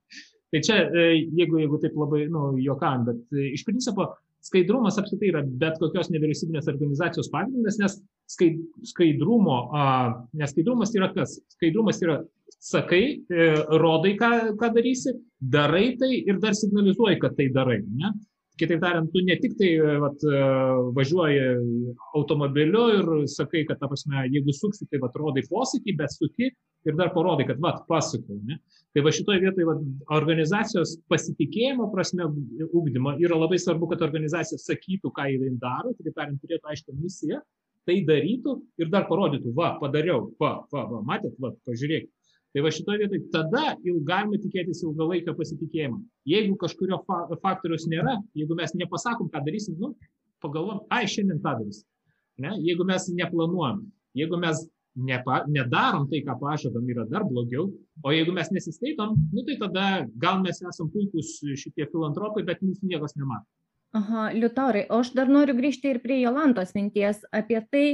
Tai 0.50 0.60
čia, 0.66 0.80
e, 0.90 1.06
jeigu, 1.38 1.60
jeigu 1.62 1.78
taip 1.80 1.94
labai, 1.96 2.26
nu, 2.28 2.50
jokam, 2.60 3.06
bet 3.06 3.22
e, 3.32 3.52
iš 3.54 3.62
principo 3.64 4.10
skaidrumas 4.44 4.98
apskritai 5.00 5.30
yra 5.30 5.42
bet 5.44 5.78
kokios 5.80 6.10
nevyriausybinės 6.12 6.70
organizacijos 6.72 7.28
pagrindas, 7.32 7.76
nes 7.80 7.98
skaidrumo, 8.90 9.58
nes 10.38 10.54
skaidrumas 10.54 10.94
yra 10.96 11.10
kas? 11.14 11.36
Skaidrumas 11.56 12.00
yra 12.04 12.20
sakai, 12.56 13.04
e, 13.20 13.50
rodai, 13.80 14.16
ką, 14.20 14.30
ką 14.60 14.72
darysi, 14.74 15.14
darai 15.40 15.94
tai 16.00 16.12
ir 16.18 16.40
dar 16.42 16.56
signalizuoji, 16.56 17.20
kad 17.22 17.36
tai 17.38 17.48
darai. 17.54 17.80
Ne? 17.84 18.12
Kitaip 18.60 18.82
tariant, 18.82 19.08
tu 19.12 19.22
ne 19.24 19.36
tik 19.40 19.54
tai 19.60 19.70
vat, 20.02 20.24
e, 20.24 20.42
važiuoji 20.96 21.44
automobiliu 22.18 22.86
ir 22.98 23.12
sakai, 23.32 23.64
kad, 23.68 23.80
ta 23.80 23.88
prasme, 23.88 24.26
jeigu 24.32 24.56
suksi, 24.56 24.88
tai 24.90 25.00
vat, 25.04 25.16
rodai 25.20 25.46
posakį, 25.48 25.96
bet 26.00 26.16
suki 26.16 26.50
ir 26.88 26.96
dar 26.98 27.10
parodai, 27.14 27.46
kad, 27.48 27.60
vat, 27.62 27.82
pasakau. 27.88 28.38
Ne? 28.48 28.58
Tai 28.94 29.04
va 29.06 29.12
šitoje 29.14 29.42
vietoje 29.44 29.68
vat, 29.68 29.80
organizacijos 30.16 30.96
pasitikėjimo 31.12 31.90
prasme 31.94 32.28
ugdymo 32.66 33.16
yra 33.22 33.38
labai 33.38 33.60
svarbu, 33.60 33.90
kad 33.92 34.04
organizacija 34.06 34.60
sakytų, 34.60 35.12
ką 35.16 35.26
jį 35.30 35.54
daro, 35.60 35.94
kitaip 35.98 36.16
tariant, 36.16 36.40
turėtų 36.42 36.72
aiškę 36.72 36.96
misiją, 36.96 37.42
tai 37.88 38.00
darytų 38.06 38.56
ir 38.80 38.90
dar 38.92 39.06
parodytų, 39.08 39.52
va, 39.56 39.74
padariau, 39.80 40.30
va, 40.40 40.56
va, 40.72 40.86
va 40.94 41.04
matėt, 41.06 41.36
va, 41.40 41.54
pažiūrėkit 41.68 42.10
tai 42.50 42.62
va 42.64 42.72
šitoj 42.74 42.98
vietoj 43.04 43.20
tada 43.34 43.76
galima 44.06 44.38
tikėtis 44.42 44.82
ilgalaikio 44.82 45.36
pasitikėjimo 45.38 46.00
jeigu 46.28 46.56
kažkurio 46.58 46.98
fa 47.06 47.22
faktoriaus 47.42 47.86
nėra 47.90 48.16
jeigu 48.34 48.56
mes 48.58 48.74
nepasakom 48.74 49.30
ką 49.30 49.42
darysim 49.46 49.76
nu 49.78 49.92
pagalvojam 50.42 50.82
ai 50.90 51.06
šiandien 51.06 51.38
tą 51.44 51.54
darysim 51.60 51.86
ne 52.42 52.56
jeigu 52.66 52.86
mes 52.88 53.06
neplanuojam 53.14 53.84
jeigu 54.18 54.40
mes 54.42 54.64
nepa, 54.96 55.44
nedarom 55.48 56.08
tai, 56.10 56.22
ką 56.26 56.36
pažadam, 56.40 56.88
yra 56.90 57.06
dar 57.08 57.24
blogiau. 57.28 57.68
O 58.02 58.12
jeigu 58.14 58.34
mes 58.34 58.50
nesiskaitom, 58.54 59.16
nu, 59.32 59.44
tai 59.46 59.56
tada 59.60 59.86
gal 60.20 60.40
mes 60.44 60.60
esam 60.62 60.90
puikūs 60.92 61.38
šitie 61.60 61.86
filantropai, 61.92 62.44
bet 62.46 62.64
mūsų 62.64 62.90
niekas 62.90 63.16
nemato. 63.18 63.46
Aha, 63.96 64.28
Liutaurai, 64.36 64.84
o 64.86 65.00
aš 65.02 65.12
dar 65.18 65.30
noriu 65.30 65.56
grįžti 65.58 65.90
ir 65.90 65.98
prie 66.02 66.20
Jolantos 66.20 66.76
minties 66.76 67.24
apie 67.34 67.58
tai, 67.72 67.86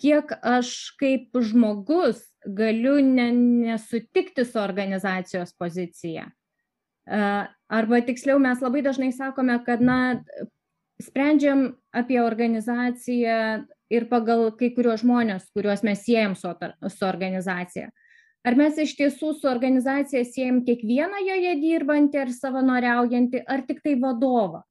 kiek 0.00 0.30
aš 0.46 0.94
kaip 1.00 1.34
žmogus 1.34 2.22
galiu 2.46 3.00
ne, 3.04 3.30
nesutikti 3.34 4.46
su 4.46 4.60
organizacijos 4.62 5.52
pozicija. 5.58 6.28
Arba 7.10 8.00
tiksliau, 8.06 8.38
mes 8.38 8.62
labai 8.62 8.84
dažnai 8.86 9.10
sakome, 9.12 9.58
kad, 9.66 9.82
na, 9.82 10.22
sprendžiam 11.04 11.70
apie 11.96 12.20
organizaciją 12.22 13.66
ir 13.90 14.06
pagal 14.10 14.50
kai 14.58 14.70
kuriuos 14.76 15.02
žmonės, 15.02 15.50
kuriuos 15.56 15.82
mes 15.86 16.04
siejam 16.06 16.36
su, 16.38 16.52
su 16.88 17.06
organizacija. 17.08 17.90
Ar 18.46 18.56
mes 18.56 18.78
iš 18.80 18.94
tiesų 18.96 19.34
su 19.36 19.48
organizacija 19.50 20.22
siejam 20.24 20.62
kiekvieną 20.64 21.20
joje 21.26 21.56
dirbantį 21.60 22.22
ar 22.22 22.30
savanoriaujantį, 22.32 23.42
ar 23.44 23.66
tik 23.68 23.82
tai 23.84 23.98
vadovą? 24.00 24.62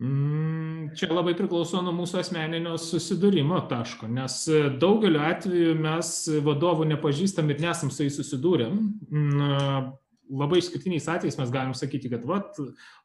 Mm, 0.00 0.94
čia 0.96 1.10
labai 1.10 1.34
priklauso 1.36 1.82
nuo 1.84 1.92
mūsų 1.92 2.22
asmeninio 2.22 2.76
susidūrimo 2.80 3.58
taško, 3.68 4.06
nes 4.08 4.36
daugeliu 4.80 5.20
atveju 5.26 5.74
mes 5.76 6.12
vadovų 6.46 6.86
nepažįstam 6.94 7.50
ir 7.52 7.60
nesam 7.66 7.90
su 7.92 8.06
jais 8.06 8.16
susidūrėm. 8.16 8.78
Mm, 9.10 9.90
labai 10.30 10.60
išskirtiniais 10.62 11.08
atvejais 11.10 11.36
mes 11.40 11.52
galim 11.52 11.74
sakyti, 11.76 12.10
kad 12.12 12.24
vat, 12.24 12.56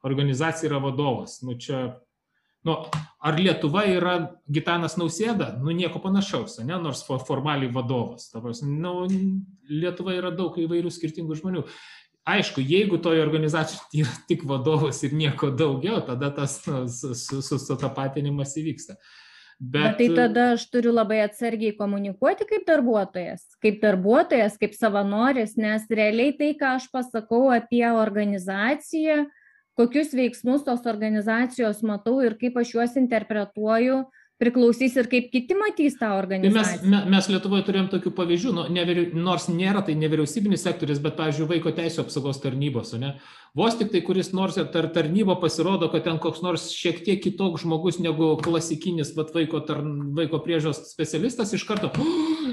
organizacija 0.06 0.69
yra 0.69 0.80
vadovas. 0.84 1.39
Nu, 1.43 1.58
čia, 1.60 1.97
nu, 2.65 2.78
ar 3.25 3.38
Lietuva 3.39 3.86
yra 3.89 4.15
Gitanas 4.51 4.97
Nausėda? 4.97 5.54
Nu, 5.62 5.73
nieko 5.75 6.01
panašaus, 6.04 6.60
ne? 6.65 6.78
nors 6.82 7.04
formaliai 7.06 7.71
vadovas. 7.73 8.32
Tavas, 8.34 8.63
nu, 8.65 9.06
Lietuva 9.69 10.17
yra 10.17 10.34
daug 10.36 10.58
įvairių 10.62 10.93
skirtingų 10.93 11.39
žmonių 11.41 11.65
aišku 12.25 12.62
jeigu 12.62 12.97
toj 12.97 13.21
organizacijoj 13.21 14.01
yra 14.01 14.15
tik 14.28 14.45
vadovas 14.49 15.04
ir 15.06 15.13
nieko 15.13 15.51
daugiau 15.54 16.01
tada 16.06 16.32
tas 16.34 16.58
nu, 16.67 16.88
su, 16.89 17.13
su, 17.15 17.41
su, 17.45 17.60
sutapatinimas 17.62 18.58
įvyksta. 18.58 18.97
Bet... 19.56 19.84
Bet 19.86 19.99
tai 20.01 20.08
tada 20.17 20.45
aš 20.56 20.65
turiu 20.67 20.91
labai 20.91 21.21
atsargiai 21.23 21.78
komunikuoti 21.78 22.47
kaip 22.49 22.65
darbuotojas, 22.67 23.45
kaip 23.63 23.78
darbuotojas, 23.84 24.58
kaip 24.60 24.73
savanoris, 24.75 25.56
nes 25.56 25.86
realiai 25.88 26.34
tai, 26.36 26.51
ką 26.60 26.73
aš 26.75 26.89
pasakau 26.91 27.45
apie 27.56 27.86
organizaciją, 27.88 29.23
kokius 29.78 30.14
veiksmus 30.16 30.66
tos 30.68 30.86
organizacijos 30.90 31.84
matau 31.84 32.22
ir 32.24 32.38
kaip 32.40 32.58
aš 32.62 32.76
juos 32.78 32.96
interpretuoju, 33.00 34.06
priklausys 34.42 34.98
ir 35.00 35.08
kaip 35.08 35.30
kiti 35.32 35.56
matys 35.56 35.96
tą 36.00 36.10
organizaciją. 36.18 36.82
Tai 36.82 36.92
mes, 36.92 37.06
mes 37.14 37.28
Lietuvoje 37.32 37.64
turėjom 37.68 37.88
tokių 37.94 38.12
pavyzdžių, 38.18 38.52
nu, 38.58 38.66
nevyri, 38.76 39.06
nors 39.16 39.48
nėra 39.48 39.84
tai 39.88 39.96
nevyriausybinis 40.00 40.66
sektorius, 40.66 41.00
bet, 41.04 41.16
pavyzdžiui, 41.20 41.48
vaiko 41.54 41.72
teisų 41.76 42.04
apsaugos 42.04 42.42
tarnybos, 42.44 42.92
ne? 43.00 43.14
Vos 43.56 43.78
tik 43.80 43.94
tai 43.94 44.02
kuris 44.04 44.34
nors 44.36 44.58
tar, 44.74 44.90
tarnyba 44.92 45.38
pasirodo, 45.40 45.88
kad 45.94 46.04
ten 46.04 46.20
koks 46.20 46.42
nors 46.44 46.66
šiek 46.76 47.00
tiek 47.06 47.22
kitoks 47.24 47.64
žmogus 47.64 48.02
negu 48.04 48.34
klasikinis 48.44 49.14
vat, 49.16 49.32
vaiko, 49.36 49.62
tar, 49.64 49.80
vaiko 50.18 50.42
priežios 50.44 50.84
specialistas 50.90 51.56
iš 51.56 51.64
karto, 51.70 51.94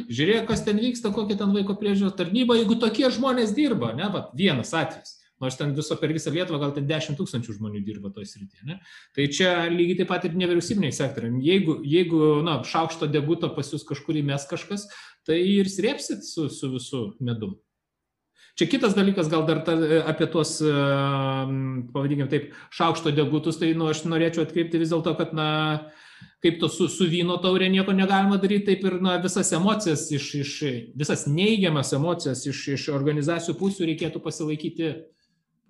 žiūrėk, 0.07 0.47
kas 0.53 0.63
ten 0.63 0.79
vyksta, 0.79 1.11
kokia 1.11 1.41
ten 1.43 1.51
vaiko 1.57 1.75
priežios 1.81 2.15
tarnyba, 2.15 2.61
jeigu 2.61 2.79
tokie 2.79 3.11
žmonės 3.11 3.57
dirba, 3.59 3.91
ne, 3.99 4.07
vat, 4.15 4.31
vienas 4.39 4.71
atvejis 4.71 5.19
nors 5.43 5.59
ten 5.59 5.75
viso 5.77 5.97
per 6.01 6.13
visą 6.15 6.33
Lietuvą 6.35 6.61
gal 6.63 6.75
ten 6.77 6.87
10 6.89 7.19
tūkstančių 7.19 7.57
žmonių 7.59 7.83
dirba 7.87 8.13
toje 8.15 8.31
srityje. 8.31 8.63
Ne? 8.69 8.79
Tai 9.17 9.27
čia 9.35 9.51
lygiai 9.73 9.99
taip 10.03 10.13
pat 10.13 10.29
ir 10.29 10.39
nevyriausybiniai 10.39 10.95
sektoriai. 10.95 11.43
Jeigu, 11.43 11.81
jeigu 11.87 12.31
na, 12.47 12.61
šaukšto 12.67 13.11
deguto 13.11 13.51
pas 13.57 13.75
jūs 13.75 13.85
kažkur 13.89 14.23
įmes 14.23 14.47
kažkas, 14.51 14.87
tai 15.27 15.43
ir 15.59 15.71
srėpsit 15.71 16.25
su, 16.27 16.49
su 16.53 16.73
visu 16.73 17.05
medum. 17.21 17.59
Čia 18.53 18.69
kitas 18.69 18.93
dalykas, 18.93 19.31
gal 19.33 19.47
dar 19.49 19.63
ta, 19.65 19.73
apie 20.11 20.27
tuos, 20.29 20.59
pavadinkime 20.61 22.29
taip, 22.29 22.51
šaukšto 22.77 23.15
degutus, 23.17 23.57
tai 23.57 23.71
nu, 23.73 23.87
aš 23.89 24.05
norėčiau 24.05 24.45
atkreipti 24.45 24.81
vis 24.83 24.93
dėlto, 24.93 25.15
kad, 25.17 25.33
na, 25.33 25.47
kaip 26.45 26.59
to 26.61 26.69
su, 26.69 26.89
su 26.93 27.07
vyno 27.09 27.39
taurė 27.41 27.71
nieko 27.73 27.95
negalima 27.97 28.37
daryti, 28.43 28.67
taip 28.69 28.85
ir 28.91 28.99
na, 29.01 29.17
visas 29.25 29.55
emocijas, 29.57 30.05
iš, 30.13 30.29
iš, 30.43 30.53
visas 30.99 31.25
neigiamas 31.31 31.95
emocijas 31.97 32.45
iš, 32.51 32.61
iš 32.77 32.87
organizacijų 32.93 33.57
pusių 33.57 33.89
reikėtų 33.89 34.21
pasilaikyti 34.21 34.93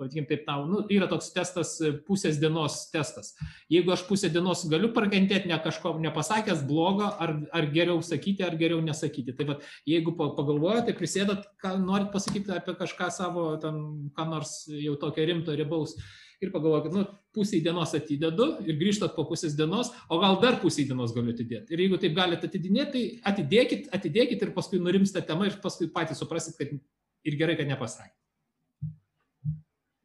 vadinkim 0.00 0.26
taip, 0.28 0.44
tau, 0.46 0.64
nu, 0.68 0.83
yra 0.92 1.09
toks 1.11 1.31
testas, 1.35 1.74
e, 1.85 1.92
pusės 2.07 2.38
dienos 2.40 2.78
testas. 2.92 3.33
Jeigu 3.72 3.92
aš 3.94 4.05
pusę 4.09 4.31
dienos 4.33 4.64
galiu 4.70 4.92
prakentėti 4.94 5.50
ne 5.50 5.59
kažko 5.62 5.94
nepasakęs 6.02 6.64
blogo, 6.68 7.11
ar, 7.22 7.35
ar 7.52 7.68
geriau 7.74 8.00
sakyti, 8.05 8.44
ar 8.46 8.57
geriau 8.61 8.83
nesakyti. 8.85 9.37
Tai 9.38 9.48
vad, 9.52 9.68
jeigu 9.88 10.14
pagalvojate, 10.18 10.96
prisėdat, 10.98 11.46
ką 11.62 11.76
norit 11.83 12.12
pasakyti 12.14 12.55
apie 12.57 12.76
kažką 12.78 13.11
savo, 13.14 13.48
ten, 13.62 13.81
ką 14.16 14.28
nors 14.31 14.62
jau 14.72 14.96
tokio 15.00 15.26
rimto 15.28 15.57
ribaus. 15.59 15.96
Ir 16.42 16.50
pagalvokit, 16.50 16.94
nu, 16.96 17.05
pusę 17.31 17.61
dienos 17.62 17.92
atidedu 17.94 18.48
ir 18.66 18.74
grįžtat 18.81 19.12
po 19.14 19.22
pusės 19.28 19.55
dienos, 19.55 19.92
o 20.11 20.18
gal 20.18 20.40
dar 20.42 20.59
pusę 20.59 20.83
dienos 20.88 21.14
galiu 21.14 21.31
atidėti. 21.37 21.70
Ir 21.70 21.85
jeigu 21.85 22.00
taip 22.02 22.16
galite 22.16 22.50
atidinėti, 22.50 22.90
tai 22.96 23.05
atidėkit, 23.31 23.87
atidėkit 23.94 24.42
ir 24.42 24.50
paskui 24.57 24.83
nurimsta 24.83 25.22
tema 25.22 25.46
ir 25.46 25.61
paskui 25.62 25.87
patys 25.94 26.18
suprasit, 26.18 26.59
kad 26.59 26.74
ir 26.74 27.38
gerai, 27.38 27.55
kad 27.61 27.70
nepasakė. 27.70 28.21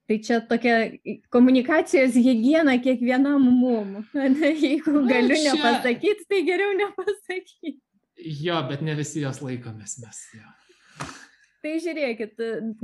Tai 0.08 0.18
čia 0.24 0.38
tokia 0.48 0.76
komunikacijos 1.36 2.16
hygiena 2.16 2.78
kiekvienam 2.80 3.44
mum. 3.44 3.98
Jeigu 4.64 5.04
galiu 5.10 5.36
čia... 5.36 5.52
nepasakyti, 5.52 6.28
tai 6.30 6.44
geriau 6.48 6.78
nepasakyti. 6.80 7.76
Jo, 8.18 8.62
bet 8.70 8.82
ne 8.82 8.96
visi 8.98 9.22
jos 9.22 9.42
laikomės 9.44 10.00
mes. 10.02 10.22
Jo. 10.38 10.48
Tai 11.68 11.74
žiūrėkit, 11.84 12.40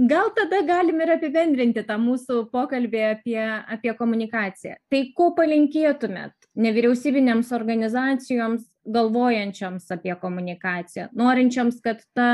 gal 0.10 0.32
tada 0.36 0.60
galim 0.68 1.00
ir 1.06 1.14
apibendrinti 1.14 1.86
tą 1.88 1.96
mūsų 2.02 2.40
pokalbį 2.52 3.04
apie, 3.14 3.40
apie 3.72 3.94
komunikaciją. 3.96 4.76
Tai 4.92 5.02
ko 5.16 5.30
palinkėtumėt 5.38 6.50
nevyriausybinėms 6.60 7.54
organizacijoms 7.56 8.66
galvojančioms 8.84 9.88
apie 9.96 10.16
komunikaciją, 10.20 11.08
norinčioms, 11.16 11.80
kad 11.86 12.02
ta 12.18 12.30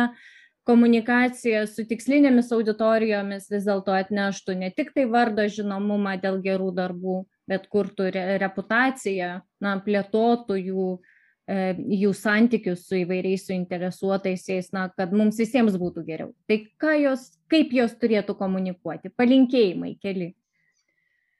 komunikacija 0.67 1.65
su 1.67 1.85
tikslinėmis 1.87 2.51
auditorijomis 2.55 3.49
vis 3.51 3.67
dėlto 3.67 3.93
atneštų 3.95 4.55
ne 4.59 4.71
tik 4.75 4.91
tai 4.95 5.05
vardo 5.09 5.45
žinomumą 5.49 6.17
dėl 6.21 6.41
gerų 6.43 6.71
darbų, 6.77 7.21
bet 7.49 7.69
kurtų 7.71 8.09
reputaciją, 8.41 9.39
na, 9.63 9.77
plėtotų 9.85 10.57
jų, 10.59 10.87
e, 11.49 11.61
jų 12.03 12.11
santykius 12.17 12.85
su 12.87 12.99
įvairiais 13.01 13.47
suinteresuotaisiais, 13.49 14.71
na, 14.75 14.89
kad 14.95 15.15
mums 15.15 15.39
visiems 15.41 15.77
būtų 15.79 16.05
geriau. 16.05 16.33
Tai 16.49 16.61
jos, 17.01 17.31
kaip 17.49 17.73
jos 17.73 17.95
turėtų 18.01 18.37
komunikuoti? 18.37 19.13
Palinkėjimai 19.17 19.95
keli. 20.03 20.33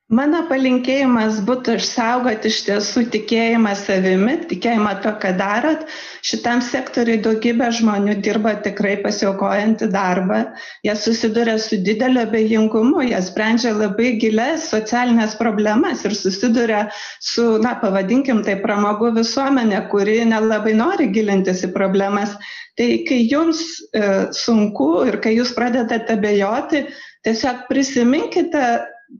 Mano 0.10 0.40
palinkėjimas 0.50 1.36
būtų 1.46 1.76
išsaugoti 1.78 2.50
iš 2.50 2.56
tiesų 2.66 3.04
tikėjimą 3.14 3.76
savimi, 3.78 4.40
tikėjimą 4.50 4.96
to, 5.04 5.12
ką 5.22 5.36
darot. 5.38 5.84
Šitam 6.26 6.64
sektoriui 6.66 7.20
daugybė 7.22 7.68
žmonių 7.78 8.16
dirba 8.26 8.56
tikrai 8.66 8.96
pasiaukojantį 9.04 9.92
darbą. 9.94 10.40
Jie 10.82 10.98
susiduria 10.98 11.60
su 11.62 11.78
dideliu 11.86 12.24
abejingumu, 12.24 13.06
jie 13.06 13.22
sprendžia 13.22 13.76
labai 13.78 14.16
gilias 14.26 14.66
socialinės 14.74 15.38
problemas 15.38 16.02
ir 16.10 16.18
susiduria 16.18 16.88
su, 17.22 17.60
na, 17.62 17.78
pavadinkim 17.78 18.42
tai 18.42 18.58
pramogų 18.66 19.14
visuomenė, 19.22 19.86
kuri 19.94 20.24
nelabai 20.26 20.74
nori 20.74 21.12
gilintis 21.14 21.68
į 21.70 21.76
problemas. 21.78 22.34
Tai 22.82 22.94
kai 23.06 23.28
jums 23.30 23.62
e, 23.94 24.08
sunku 24.34 24.96
ir 25.06 25.22
kai 25.22 25.38
jūs 25.38 25.54
pradedate 25.54 26.18
abejoti, 26.18 26.88
tiesiog 27.28 27.68
prisiminkite 27.70 28.80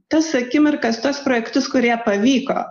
tas 0.10 0.34
akimirkas, 0.38 1.02
tos 1.04 1.22
projektus, 1.26 1.70
kurie 1.72 1.94
pavyko. 2.06 2.64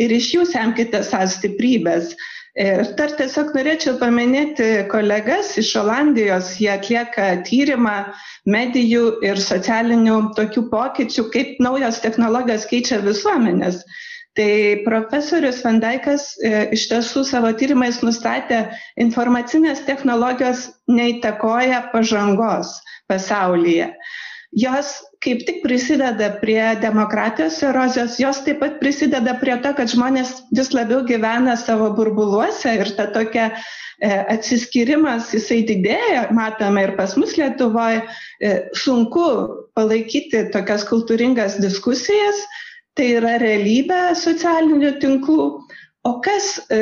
Ir 0.00 0.12
iš 0.14 0.28
jų 0.34 0.44
semkite 0.48 1.02
savo 1.06 1.28
stiprybės. 1.30 2.14
Ir 2.60 2.82
dar 2.98 3.12
tiesiog 3.14 3.52
norėčiau 3.54 3.94
paminėti 4.00 4.68
kolegas 4.90 5.52
iš 5.60 5.70
Olandijos, 5.78 6.56
jie 6.58 6.72
atlieka 6.72 7.28
tyrimą 7.46 7.96
medijų 8.50 9.20
ir 9.26 9.38
socialinių 9.38 10.16
tokių 10.38 10.64
pokyčių, 10.72 11.26
kaip 11.34 11.60
naujos 11.62 12.00
technologijos 12.02 12.66
keičia 12.70 12.98
visuomenės. 13.06 13.84
Tai 14.38 14.50
profesorius 14.86 15.62
Vandaikas 15.66 16.26
e, 16.38 16.50
iš 16.74 16.88
tiesų 16.90 17.24
savo 17.26 17.50
tyrimais 17.58 17.98
nustatė, 18.02 18.64
informacinės 18.98 19.82
technologijos 19.86 20.68
neįtakoja 20.90 21.84
pažangos 21.94 22.76
pasaulyje 23.10 23.90
jos 24.52 25.02
kaip 25.24 25.42
tik 25.44 25.60
prisideda 25.64 26.30
prie 26.40 26.62
demokratijos 26.80 27.58
erozijos, 27.66 28.16
jos 28.20 28.40
taip 28.46 28.62
pat 28.62 28.78
prisideda 28.80 29.34
prie 29.40 29.56
to, 29.60 29.74
kad 29.76 29.92
žmonės 29.92 30.32
vis 30.56 30.72
labiau 30.72 31.02
gyvena 31.08 31.58
savo 31.60 31.90
burbuluose 31.96 32.72
ir 32.78 32.92
ta 32.96 33.10
tokia 33.12 33.50
e, 33.52 34.08
atsiskirimas, 34.08 35.28
jisai 35.36 35.60
didėja, 35.68 36.24
matome 36.36 36.86
ir 36.86 36.94
pas 36.96 37.12
mus 37.20 37.36
Lietuvoje, 37.36 38.00
e, 38.40 38.54
sunku 38.72 39.26
palaikyti 39.76 40.46
tokias 40.54 40.88
kultūringas 40.88 41.60
diskusijas, 41.60 42.40
tai 42.96 43.12
yra 43.20 43.36
realybė 43.42 44.16
socialinių 44.16 44.96
tinklų. 45.04 45.50
O 46.08 46.16
kas 46.24 46.54
e, 46.72 46.80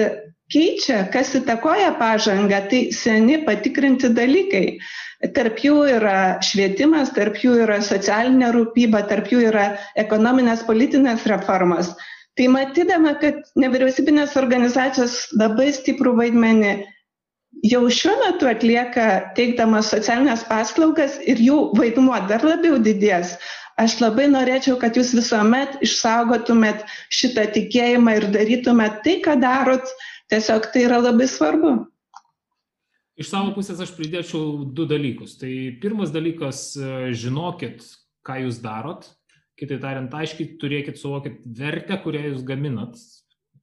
keičia, 0.53 1.03
kas 1.13 1.35
įtakoja 1.39 1.93
pažangą, 2.01 2.63
tai 2.71 2.81
seni 2.97 3.41
patikrinti 3.47 4.11
dalykai. 4.17 4.67
Tarp 5.35 5.59
jų 5.65 5.81
yra 5.97 6.19
švietimas, 6.45 7.11
tarp 7.17 7.41
jų 7.43 7.57
yra 7.65 7.81
socialinė 7.83 8.53
rūpyba, 8.55 9.03
tarp 9.11 9.33
jų 9.33 9.49
yra 9.51 9.73
ekonominės 9.99 10.63
politinės 10.69 11.27
reformos. 11.31 11.91
Tai 12.39 12.47
matydama, 12.55 13.17
kad 13.19 13.43
nevyriausybinės 13.59 14.37
organizacijos 14.39 15.25
labai 15.35 15.73
stiprų 15.75 16.15
vaidmenį 16.21 16.77
jau 17.67 17.81
šiuo 17.91 18.15
metu 18.23 18.49
atlieka 18.49 19.07
teikdamas 19.37 19.91
socialinės 19.93 20.45
paslaugas 20.49 21.19
ir 21.27 21.41
jų 21.43 21.59
vaidmuo 21.79 22.19
dar 22.31 22.45
labiau 22.47 22.79
didės. 22.83 23.37
Aš 23.79 24.01
labai 24.03 24.27
norėčiau, 24.31 24.75
kad 24.79 24.97
jūs 24.99 25.13
visuomet 25.15 25.77
išsaugotumėt 25.87 26.83
šitą 27.15 27.47
tikėjimą 27.55 28.17
ir 28.19 28.27
darytumėt 28.35 29.03
tai, 29.05 29.19
ką 29.23 29.37
darot. 29.43 29.87
Tiesiog 30.29 30.69
tai 30.73 30.85
yra 30.85 30.99
labai 31.01 31.29
svarbu. 31.31 31.73
Iš 33.19 33.31
savo 33.33 33.55
pusės 33.57 33.81
aš 33.83 33.95
pridėčiau 33.97 34.67
du 34.77 34.85
dalykus. 34.87 35.39
Tai 35.41 35.51
pirmas 35.83 36.13
dalykas, 36.15 36.61
e, 36.77 37.15
žinokit, 37.19 37.83
ką 38.27 38.43
jūs 38.45 38.61
darot. 38.63 39.09
Kitai 39.59 39.81
tariant, 39.83 40.13
aiškiai 40.15 40.53
turėkit, 40.61 41.01
suvokit 41.01 41.41
vertę, 41.43 41.97
kurią 42.05 42.29
jūs 42.29 42.45
gaminat 42.47 43.01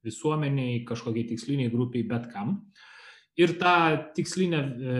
visuomeniai, 0.04 0.82
kažkokiai 0.86 1.30
tiksliniai 1.30 1.72
grupiai, 1.72 2.04
bet 2.06 2.28
kam. 2.34 2.58
Ir 3.40 3.56
tą 3.60 3.76
tikslinę 4.16 4.60
e, 4.60 4.98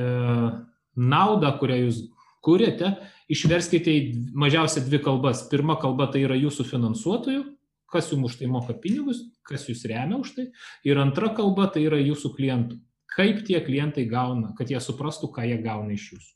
naudą, 0.96 1.52
kurią 1.60 1.82
jūs 1.82 2.00
kūrėte, 2.46 2.94
išverskite 3.32 3.92
į 3.92 4.00
mažiausiai 4.38 4.86
dvi 4.86 5.02
kalbas. 5.04 5.44
Pirma 5.50 5.76
kalba 5.82 6.08
tai 6.12 6.24
yra 6.24 6.38
jūsų 6.38 6.66
finansuotojų, 6.70 7.44
kas 7.92 8.10
jums 8.12 8.32
už 8.32 8.40
tai 8.40 8.50
moka 8.50 8.74
pinigus, 8.74 9.22
kas 9.46 9.68
jūs 9.68 9.84
remia 9.90 10.18
už 10.18 10.34
tai. 10.36 10.50
Ir 10.86 10.98
antra 10.98 11.30
kalba 11.34 11.68
tai 11.70 11.86
yra 11.86 12.00
jūsų 12.02 12.34
klientų 12.36 12.80
kaip 13.16 13.44
tie 13.46 13.60
klientai 13.64 14.04
gauna, 14.08 14.52
kad 14.56 14.70
jie 14.70 14.80
suprastų, 14.82 15.30
ką 15.32 15.46
jie 15.48 15.58
gauna 15.64 15.94
iš 15.96 16.10
jūsų. 16.14 16.32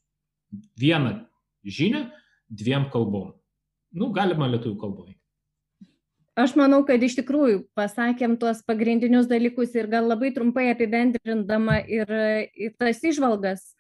Vieną 0.81 1.15
žinią 1.65 2.07
dviem 2.49 2.89
kalbom. 2.93 3.35
Nu, 3.93 4.11
galima 4.15 4.49
lietuvių 4.51 4.79
kalboje. 4.81 5.17
Aš 6.39 6.55
manau, 6.57 6.81
kad 6.89 7.03
iš 7.03 7.19
tikrųjų 7.19 7.67
pasakėm 7.77 8.39
tuos 8.41 8.63
pagrindinius 8.65 9.29
dalykus 9.29 9.75
ir 9.77 9.91
gal 9.91 10.07
labai 10.09 10.31
trumpai 10.33 10.71
apibendrindama 10.71 11.81
ir, 11.85 12.09
ir 12.55 12.73
tas 12.81 13.03
išvalgas. 13.05 13.75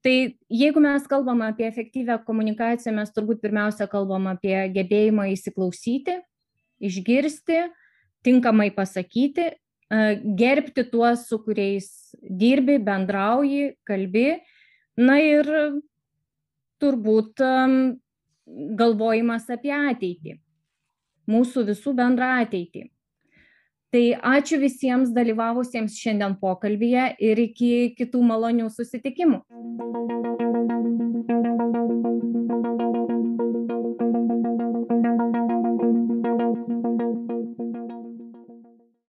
Tai 0.00 0.14
jeigu 0.48 0.80
mes 0.80 1.04
kalbam 1.06 1.44
apie 1.44 1.66
efektyvę 1.68 2.16
komunikaciją, 2.24 2.94
mes 2.96 3.12
turbūt 3.12 3.42
pirmiausia 3.44 3.86
kalbam 3.86 4.30
apie 4.32 4.56
gebėjimą 4.72 5.28
įsiklausyti, 5.36 6.16
išgirsti, 6.80 7.64
tinkamai 8.24 8.70
pasakyti 8.74 9.50
gerbti 9.90 10.84
tuos, 10.90 11.26
su 11.28 11.40
kuriais 11.42 12.14
dirbi, 12.22 12.78
bendrauji, 12.78 13.74
kalbi. 13.84 14.38
Na 15.00 15.18
ir 15.22 15.46
turbūt 16.80 17.40
galvojimas 18.78 19.48
apie 19.50 19.72
ateitį, 19.74 20.36
mūsų 21.30 21.64
visų 21.70 21.94
bendrą 21.96 22.40
ateitį 22.44 22.88
tai 23.90 24.02
ačiū 24.14 24.60
visiems 24.62 25.10
dalyvavusiems 25.16 25.98
šiandien 25.98 26.36
pokalbyje 26.42 27.08
ir 27.30 27.42
iki 27.46 27.72
kitų 27.98 28.22
malonių 28.32 28.70
susitikimų. 28.76 29.42